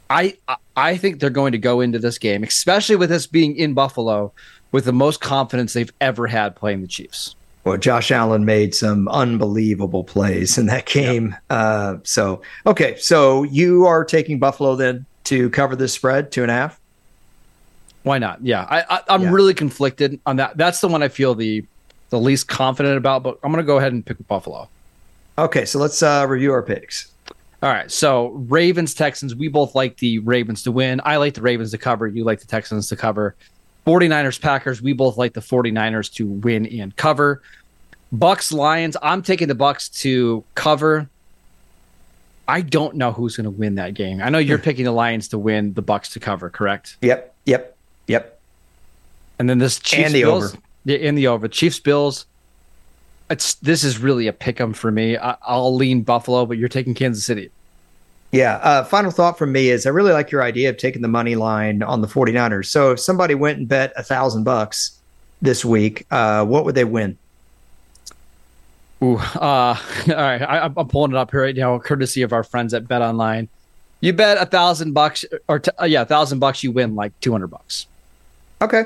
I 0.09 0.35
I 0.75 0.97
think 0.97 1.19
they're 1.19 1.29
going 1.29 1.51
to 1.51 1.59
go 1.59 1.81
into 1.81 1.99
this 1.99 2.17
game, 2.17 2.41
especially 2.41 2.95
with 2.95 3.11
us 3.11 3.27
being 3.27 3.55
in 3.55 3.75
Buffalo, 3.75 4.33
with 4.71 4.85
the 4.85 4.93
most 4.93 5.21
confidence 5.21 5.73
they've 5.73 5.93
ever 6.01 6.25
had 6.25 6.55
playing 6.55 6.81
the 6.81 6.87
Chiefs. 6.87 7.35
Well, 7.63 7.77
Josh 7.77 8.11
Allen 8.11 8.43
made 8.43 8.75
some 8.75 9.07
unbelievable 9.07 10.03
plays 10.03 10.57
in 10.57 10.65
that 10.65 10.85
game. 10.85 11.29
Yep. 11.29 11.41
Uh, 11.49 11.97
so 12.03 12.41
okay, 12.65 12.97
so 12.97 13.43
you 13.43 13.85
are 13.85 14.03
taking 14.03 14.39
Buffalo 14.39 14.75
then 14.75 15.05
to 15.25 15.49
cover 15.51 15.75
this 15.75 15.93
spread 15.93 16.31
two 16.31 16.41
and 16.41 16.51
a 16.51 16.53
half. 16.53 16.79
Why 18.03 18.17
not? 18.17 18.43
Yeah, 18.45 18.67
I, 18.69 19.01
I 19.07 19.15
am 19.15 19.23
yeah. 19.23 19.31
really 19.31 19.53
conflicted 19.53 20.19
on 20.25 20.35
that. 20.35 20.57
That's 20.57 20.81
the 20.81 20.89
one 20.89 21.01
I 21.01 21.07
feel 21.07 21.35
the 21.35 21.65
the 22.09 22.19
least 22.19 22.47
confident 22.47 22.97
about, 22.97 23.23
but 23.23 23.39
I'm 23.43 23.51
going 23.51 23.63
to 23.63 23.67
go 23.67 23.77
ahead 23.77 23.93
and 23.93 24.05
pick 24.05 24.25
Buffalo. 24.27 24.67
Okay, 25.37 25.65
so 25.65 25.79
let's 25.79 26.03
uh, 26.03 26.25
review 26.27 26.51
our 26.51 26.61
picks. 26.61 27.11
All 27.63 27.69
right. 27.69 27.89
So 27.89 28.27
Ravens, 28.49 28.93
Texans, 28.93 29.33
we 29.33 29.47
both 29.47 29.73
like 29.73 29.97
the 29.97 30.19
Ravens 30.19 30.63
to 30.63 30.71
win. 30.71 30.99
I 31.05 31.15
like 31.15 31.33
the 31.33 31.41
Ravens 31.41 31.71
to 31.71 31.77
cover. 31.77 32.07
You 32.07 32.25
like 32.25 32.41
the 32.41 32.45
Texans 32.45 32.89
to 32.89 32.97
cover. 32.97 33.35
49ers, 33.85 34.39
Packers, 34.39 34.81
we 34.81 34.93
both 34.93 35.17
like 35.17 35.33
the 35.33 35.41
49ers 35.41 36.11
to 36.15 36.25
win 36.27 36.65
and 36.65 36.95
cover. 36.95 37.41
Bucks, 38.11 38.51
Lions, 38.51 38.95
I'm 39.01 39.21
taking 39.23 39.47
the 39.47 39.55
Bucks 39.55 39.89
to 39.89 40.43
cover. 40.55 41.09
I 42.47 42.61
don't 42.61 42.95
know 42.95 43.11
who's 43.11 43.35
going 43.35 43.45
to 43.45 43.49
win 43.51 43.75
that 43.75 43.93
game. 43.93 44.21
I 44.21 44.29
know 44.29 44.37
you're 44.37 44.57
Hmm. 44.57 44.63
picking 44.63 44.85
the 44.85 44.91
Lions 44.91 45.29
to 45.29 45.39
win, 45.39 45.73
the 45.73 45.81
Bucks 45.81 46.09
to 46.13 46.19
cover, 46.19 46.49
correct? 46.49 46.97
Yep, 47.01 47.33
yep, 47.45 47.75
yep. 48.07 48.39
And 49.39 49.49
then 49.49 49.59
this 49.59 49.79
Chiefs 49.79 50.05
And 50.07 50.13
the 50.13 50.21
Bills, 50.23 50.53
over. 50.53 50.61
Yeah, 50.85 50.97
in 50.97 51.15
the 51.15 51.27
over. 51.27 51.47
Chiefs 51.47 51.79
Bills. 51.79 52.25
It's 53.29 53.55
this 53.55 53.83
is 53.83 53.97
really 53.97 54.27
a 54.27 54.33
pick 54.33 54.59
'em 54.61 54.73
for 54.73 54.91
me. 54.91 55.17
I, 55.17 55.35
I'll 55.41 55.73
lean 55.73 56.01
Buffalo, 56.01 56.45
but 56.45 56.57
you're 56.57 56.69
taking 56.69 56.93
Kansas 56.93 57.23
City. 57.25 57.49
Yeah. 58.33 58.55
Uh, 58.57 58.83
final 58.83 59.11
thought 59.11 59.37
from 59.37 59.51
me 59.51 59.69
is 59.69 59.85
I 59.85 59.89
really 59.89 60.11
like 60.11 60.31
your 60.31 60.41
idea 60.43 60.69
of 60.69 60.77
taking 60.77 61.01
the 61.01 61.07
money 61.07 61.35
line 61.35 61.81
on 61.83 62.01
the 62.01 62.07
49ers. 62.07 62.65
So 62.65 62.91
if 62.91 62.99
somebody 62.99 63.35
went 63.35 63.59
and 63.59 63.67
bet 63.67 63.93
a 63.95 64.03
thousand 64.03 64.43
bucks 64.43 64.99
this 65.41 65.63
week, 65.63 66.05
uh, 66.11 66.43
what 66.43 66.65
would 66.65 66.73
they 66.75 66.83
win? 66.83 67.17
Ooh, 69.03 69.17
uh, 69.17 69.37
all 69.39 69.77
right. 70.07 70.41
I, 70.41 70.65
I'm 70.65 70.87
pulling 70.87 71.11
it 71.11 71.17
up 71.17 71.31
here 71.31 71.41
right 71.43 71.55
now, 71.55 71.77
courtesy 71.79 72.21
of 72.23 72.33
our 72.33 72.43
friends 72.43 72.73
at 72.73 72.87
Bet 72.87 73.01
Online. 73.01 73.47
You 74.01 74.13
bet 74.13 74.37
a 74.37 74.45
thousand 74.45 74.93
bucks, 74.93 75.23
or 75.47 75.59
t- 75.59 75.71
uh, 75.81 75.85
yeah, 75.85 76.01
a 76.01 76.05
thousand 76.05 76.39
bucks, 76.39 76.63
you 76.63 76.71
win 76.71 76.95
like 76.95 77.17
two 77.21 77.31
hundred 77.31 77.47
bucks. 77.47 77.85
Okay. 78.61 78.83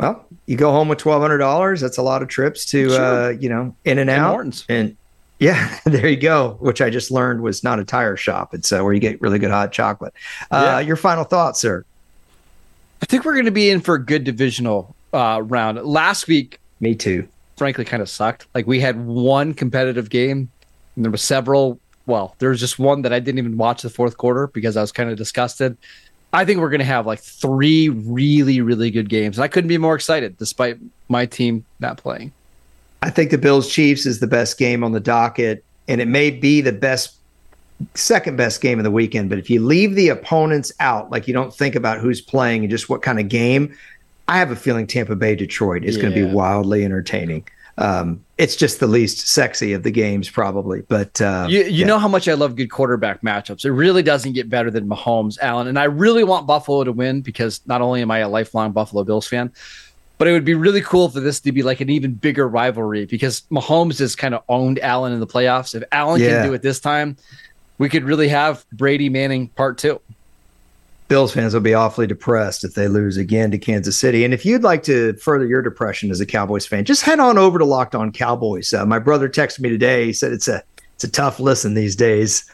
Well, 0.00 0.24
you 0.46 0.56
go 0.56 0.72
home 0.72 0.88
with 0.88 0.98
twelve 0.98 1.22
hundred 1.22 1.38
dollars. 1.38 1.80
That's 1.80 1.98
a 1.98 2.02
lot 2.02 2.22
of 2.22 2.28
trips 2.28 2.64
to 2.66 2.88
Sure. 2.90 3.00
uh, 3.00 3.28
you 3.30 3.48
know, 3.48 3.74
In-N-Out. 3.84 4.64
And 4.68 4.96
yeah, 5.38 5.78
there 5.84 6.08
you 6.08 6.16
go. 6.16 6.56
Which 6.60 6.80
I 6.80 6.90
just 6.90 7.10
learned 7.10 7.40
was 7.42 7.62
not 7.64 7.78
a 7.78 7.84
tire 7.84 8.16
shop. 8.16 8.54
It's 8.54 8.72
uh, 8.72 8.80
where 8.82 8.92
you 8.92 9.00
get 9.00 9.20
really 9.20 9.38
good 9.38 9.50
hot 9.50 9.72
chocolate. 9.72 10.14
Uh, 10.50 10.62
Yeah. 10.64 10.80
Your 10.80 10.96
final 10.96 11.24
thoughts, 11.24 11.60
sir? 11.60 11.84
I 13.02 13.06
think 13.06 13.24
we're 13.24 13.34
going 13.34 13.44
to 13.44 13.50
be 13.50 13.68
in 13.70 13.80
for 13.80 13.94
a 13.96 14.02
good 14.04 14.24
divisional 14.24 14.94
uh, 15.12 15.42
round. 15.44 15.78
Last 15.84 16.26
week, 16.26 16.58
Me 16.80 16.94
too. 16.94 17.28
frankly, 17.56 17.84
kind 17.84 18.02
of 18.02 18.08
sucked. 18.08 18.46
Like 18.54 18.66
we 18.66 18.80
had 18.80 19.04
one 19.04 19.52
competitive 19.54 20.08
game, 20.10 20.48
and 20.96 21.04
there 21.04 21.10
was 21.12 21.22
several. 21.22 21.78
Well, 22.06 22.34
there 22.38 22.50
was 22.50 22.60
just 22.60 22.78
one 22.78 23.02
that 23.02 23.12
I 23.12 23.18
didn't 23.18 23.38
even 23.38 23.56
watch 23.56 23.82
the 23.82 23.90
fourth 23.90 24.16
quarter 24.18 24.46
because 24.48 24.76
I 24.76 24.80
was 24.82 24.92
kind 24.92 25.10
of 25.10 25.16
disgusted. 25.16 25.76
I 26.34 26.44
think 26.44 26.60
we're 26.60 26.68
going 26.68 26.80
to 26.80 26.84
have 26.84 27.06
like 27.06 27.20
three 27.20 27.88
really, 27.88 28.60
really 28.60 28.90
good 28.90 29.08
games. 29.08 29.38
And 29.38 29.44
I 29.44 29.48
couldn't 29.48 29.68
be 29.68 29.78
more 29.78 29.94
excited 29.94 30.36
despite 30.36 30.78
my 31.08 31.26
team 31.26 31.64
not 31.80 31.96
playing. 31.96 32.32
I 33.04 33.10
think 33.10 33.30
the 33.30 33.38
Bills 33.38 33.70
Chiefs 33.70 34.06
is 34.06 34.20
the 34.20 34.26
best 34.26 34.56
game 34.56 34.82
on 34.82 34.92
the 34.92 35.00
docket, 35.00 35.62
and 35.88 36.00
it 36.00 36.08
may 36.08 36.30
be 36.30 36.62
the 36.62 36.72
best, 36.72 37.16
second 37.92 38.36
best 38.36 38.62
game 38.62 38.78
of 38.78 38.84
the 38.84 38.90
weekend. 38.90 39.28
But 39.28 39.38
if 39.38 39.50
you 39.50 39.62
leave 39.62 39.94
the 39.94 40.08
opponents 40.08 40.72
out, 40.80 41.10
like 41.10 41.28
you 41.28 41.34
don't 41.34 41.52
think 41.52 41.74
about 41.74 41.98
who's 41.98 42.22
playing 42.22 42.62
and 42.62 42.70
just 42.70 42.88
what 42.88 43.02
kind 43.02 43.20
of 43.20 43.28
game, 43.28 43.76
I 44.26 44.38
have 44.38 44.50
a 44.50 44.56
feeling 44.56 44.86
Tampa 44.86 45.16
Bay 45.16 45.34
Detroit 45.34 45.84
is 45.84 45.98
going 45.98 46.14
to 46.14 46.26
be 46.26 46.32
wildly 46.32 46.82
entertaining. 46.82 47.46
Um, 47.76 48.24
it's 48.38 48.56
just 48.56 48.80
the 48.80 48.86
least 48.86 49.28
sexy 49.28 49.74
of 49.74 49.82
the 49.82 49.90
games, 49.90 50.30
probably. 50.30 50.80
But 50.82 51.20
uh, 51.20 51.46
You, 51.50 51.64
you 51.64 51.70
yeah. 51.70 51.86
know 51.86 51.98
how 51.98 52.08
much 52.08 52.26
I 52.26 52.32
love 52.32 52.56
good 52.56 52.70
quarterback 52.70 53.20
matchups. 53.20 53.66
It 53.66 53.72
really 53.72 54.02
doesn't 54.02 54.32
get 54.32 54.48
better 54.48 54.70
than 54.70 54.88
Mahomes, 54.88 55.38
Allen. 55.42 55.66
And 55.66 55.78
I 55.78 55.84
really 55.84 56.24
want 56.24 56.46
Buffalo 56.46 56.84
to 56.84 56.92
win 56.92 57.20
because 57.20 57.60
not 57.66 57.82
only 57.82 58.00
am 58.00 58.10
I 58.10 58.20
a 58.20 58.28
lifelong 58.30 58.72
Buffalo 58.72 59.04
Bills 59.04 59.26
fan, 59.26 59.52
but 60.24 60.30
it 60.30 60.32
would 60.32 60.44
be 60.46 60.54
really 60.54 60.80
cool 60.80 61.10
for 61.10 61.20
this 61.20 61.38
to 61.38 61.52
be 61.52 61.62
like 61.62 61.82
an 61.82 61.90
even 61.90 62.14
bigger 62.14 62.48
rivalry 62.48 63.04
because 63.04 63.42
Mahomes 63.50 63.98
has 63.98 64.16
kind 64.16 64.34
of 64.34 64.42
owned 64.48 64.78
Allen 64.78 65.12
in 65.12 65.20
the 65.20 65.26
playoffs. 65.26 65.74
If 65.74 65.82
Allen 65.92 66.18
Yeah. 66.18 66.28
can 66.40 66.46
do 66.46 66.54
it 66.54 66.62
this 66.62 66.80
time, 66.80 67.18
we 67.76 67.90
could 67.90 68.04
really 68.04 68.28
have 68.28 68.64
Brady 68.72 69.10
Manning 69.10 69.48
part 69.48 69.76
two. 69.76 70.00
Bills 71.08 71.34
fans 71.34 71.52
will 71.52 71.60
be 71.60 71.74
awfully 71.74 72.06
depressed 72.06 72.64
if 72.64 72.72
they 72.72 72.88
lose 72.88 73.18
again 73.18 73.50
to 73.50 73.58
Kansas 73.58 73.98
City. 73.98 74.24
And 74.24 74.32
if 74.32 74.46
you'd 74.46 74.62
like 74.62 74.82
to 74.84 75.12
further 75.16 75.44
your 75.44 75.60
depression 75.60 76.10
as 76.10 76.22
a 76.22 76.24
Cowboys 76.26 76.64
fan, 76.64 76.86
just 76.86 77.02
head 77.02 77.20
on 77.20 77.36
over 77.36 77.58
to 77.58 77.66
Locked 77.66 77.94
On 77.94 78.10
Cowboys. 78.10 78.72
Uh, 78.72 78.86
my 78.86 78.98
brother 78.98 79.28
texted 79.28 79.60
me 79.60 79.68
today. 79.68 80.06
He 80.06 80.14
said 80.14 80.32
it's 80.32 80.48
a 80.48 80.62
it's 80.94 81.04
a 81.04 81.10
tough 81.10 81.38
listen 81.38 81.74
these 81.74 81.96
days. 81.96 82.50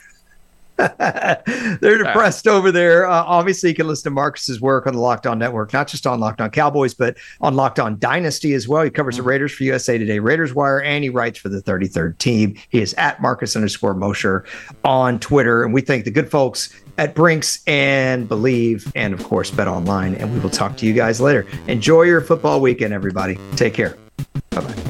They're 1.81 1.99
depressed 1.99 2.47
over 2.47 2.73
there. 2.73 3.07
Uh, 3.07 3.23
obviously, 3.25 3.71
you 3.71 3.75
can 3.75 3.87
listen 3.87 4.05
to 4.05 4.11
Marcus's 4.11 4.61
work 4.61 4.87
on 4.87 4.95
the 4.95 5.01
Locked 5.01 5.27
On 5.27 5.39
Network, 5.39 5.73
not 5.73 5.89
just 5.89 6.07
on 6.07 6.21
Locked 6.21 6.41
On 6.41 6.51
Cowboys, 6.51 6.95
but 6.95 7.17
on 7.41 7.55
Locked 7.55 7.79
On 7.79 7.99
Dynasty 7.99 8.55
as 8.55 8.67
well. 8.67 8.83
He 8.83 8.91
covers 8.91 9.17
the 9.17 9.23
Raiders 9.23 9.53
for 9.53 9.65
USA 9.65 9.99
Today, 9.99 10.19
Raiders 10.19 10.55
Wire, 10.55 10.83
and 10.83 11.05
he 11.05 11.11
writes 11.11 11.39
for 11.39 11.49
the 11.49 11.61
33rd 11.63 12.19
team. 12.19 12.57
He 12.71 12.81
is 12.81 12.95
at 12.95 13.21
Marcus 13.21 13.57
underscore 13.57 13.95
Mosher 13.95 14.45
on 14.85 15.19
Twitter. 15.19 15.65
And 15.65 15.75
we 15.75 15.81
thank 15.83 16.05
the 16.05 16.11
good 16.11 16.31
folks 16.31 16.75
at 16.99 17.15
Brinks 17.15 17.63
and 17.67 18.29
Believe, 18.29 18.91
and 18.95 19.15
of 19.15 19.25
course, 19.25 19.51
Bet 19.51 19.69
Online. 19.69 20.15
And 20.15 20.33
we 20.33 20.41
will 20.41 20.51
talk 20.51 20.77
to 20.79 20.87
you 20.87 20.93
guys 20.93 21.21
later. 21.21 21.47
Enjoy 21.67 22.03
your 22.03 22.21
football 22.21 22.61
weekend, 22.61 22.93
everybody. 22.93 23.39
Take 23.57 23.75
care. 23.75 23.97
Bye 24.51 24.61
bye. 24.61 24.90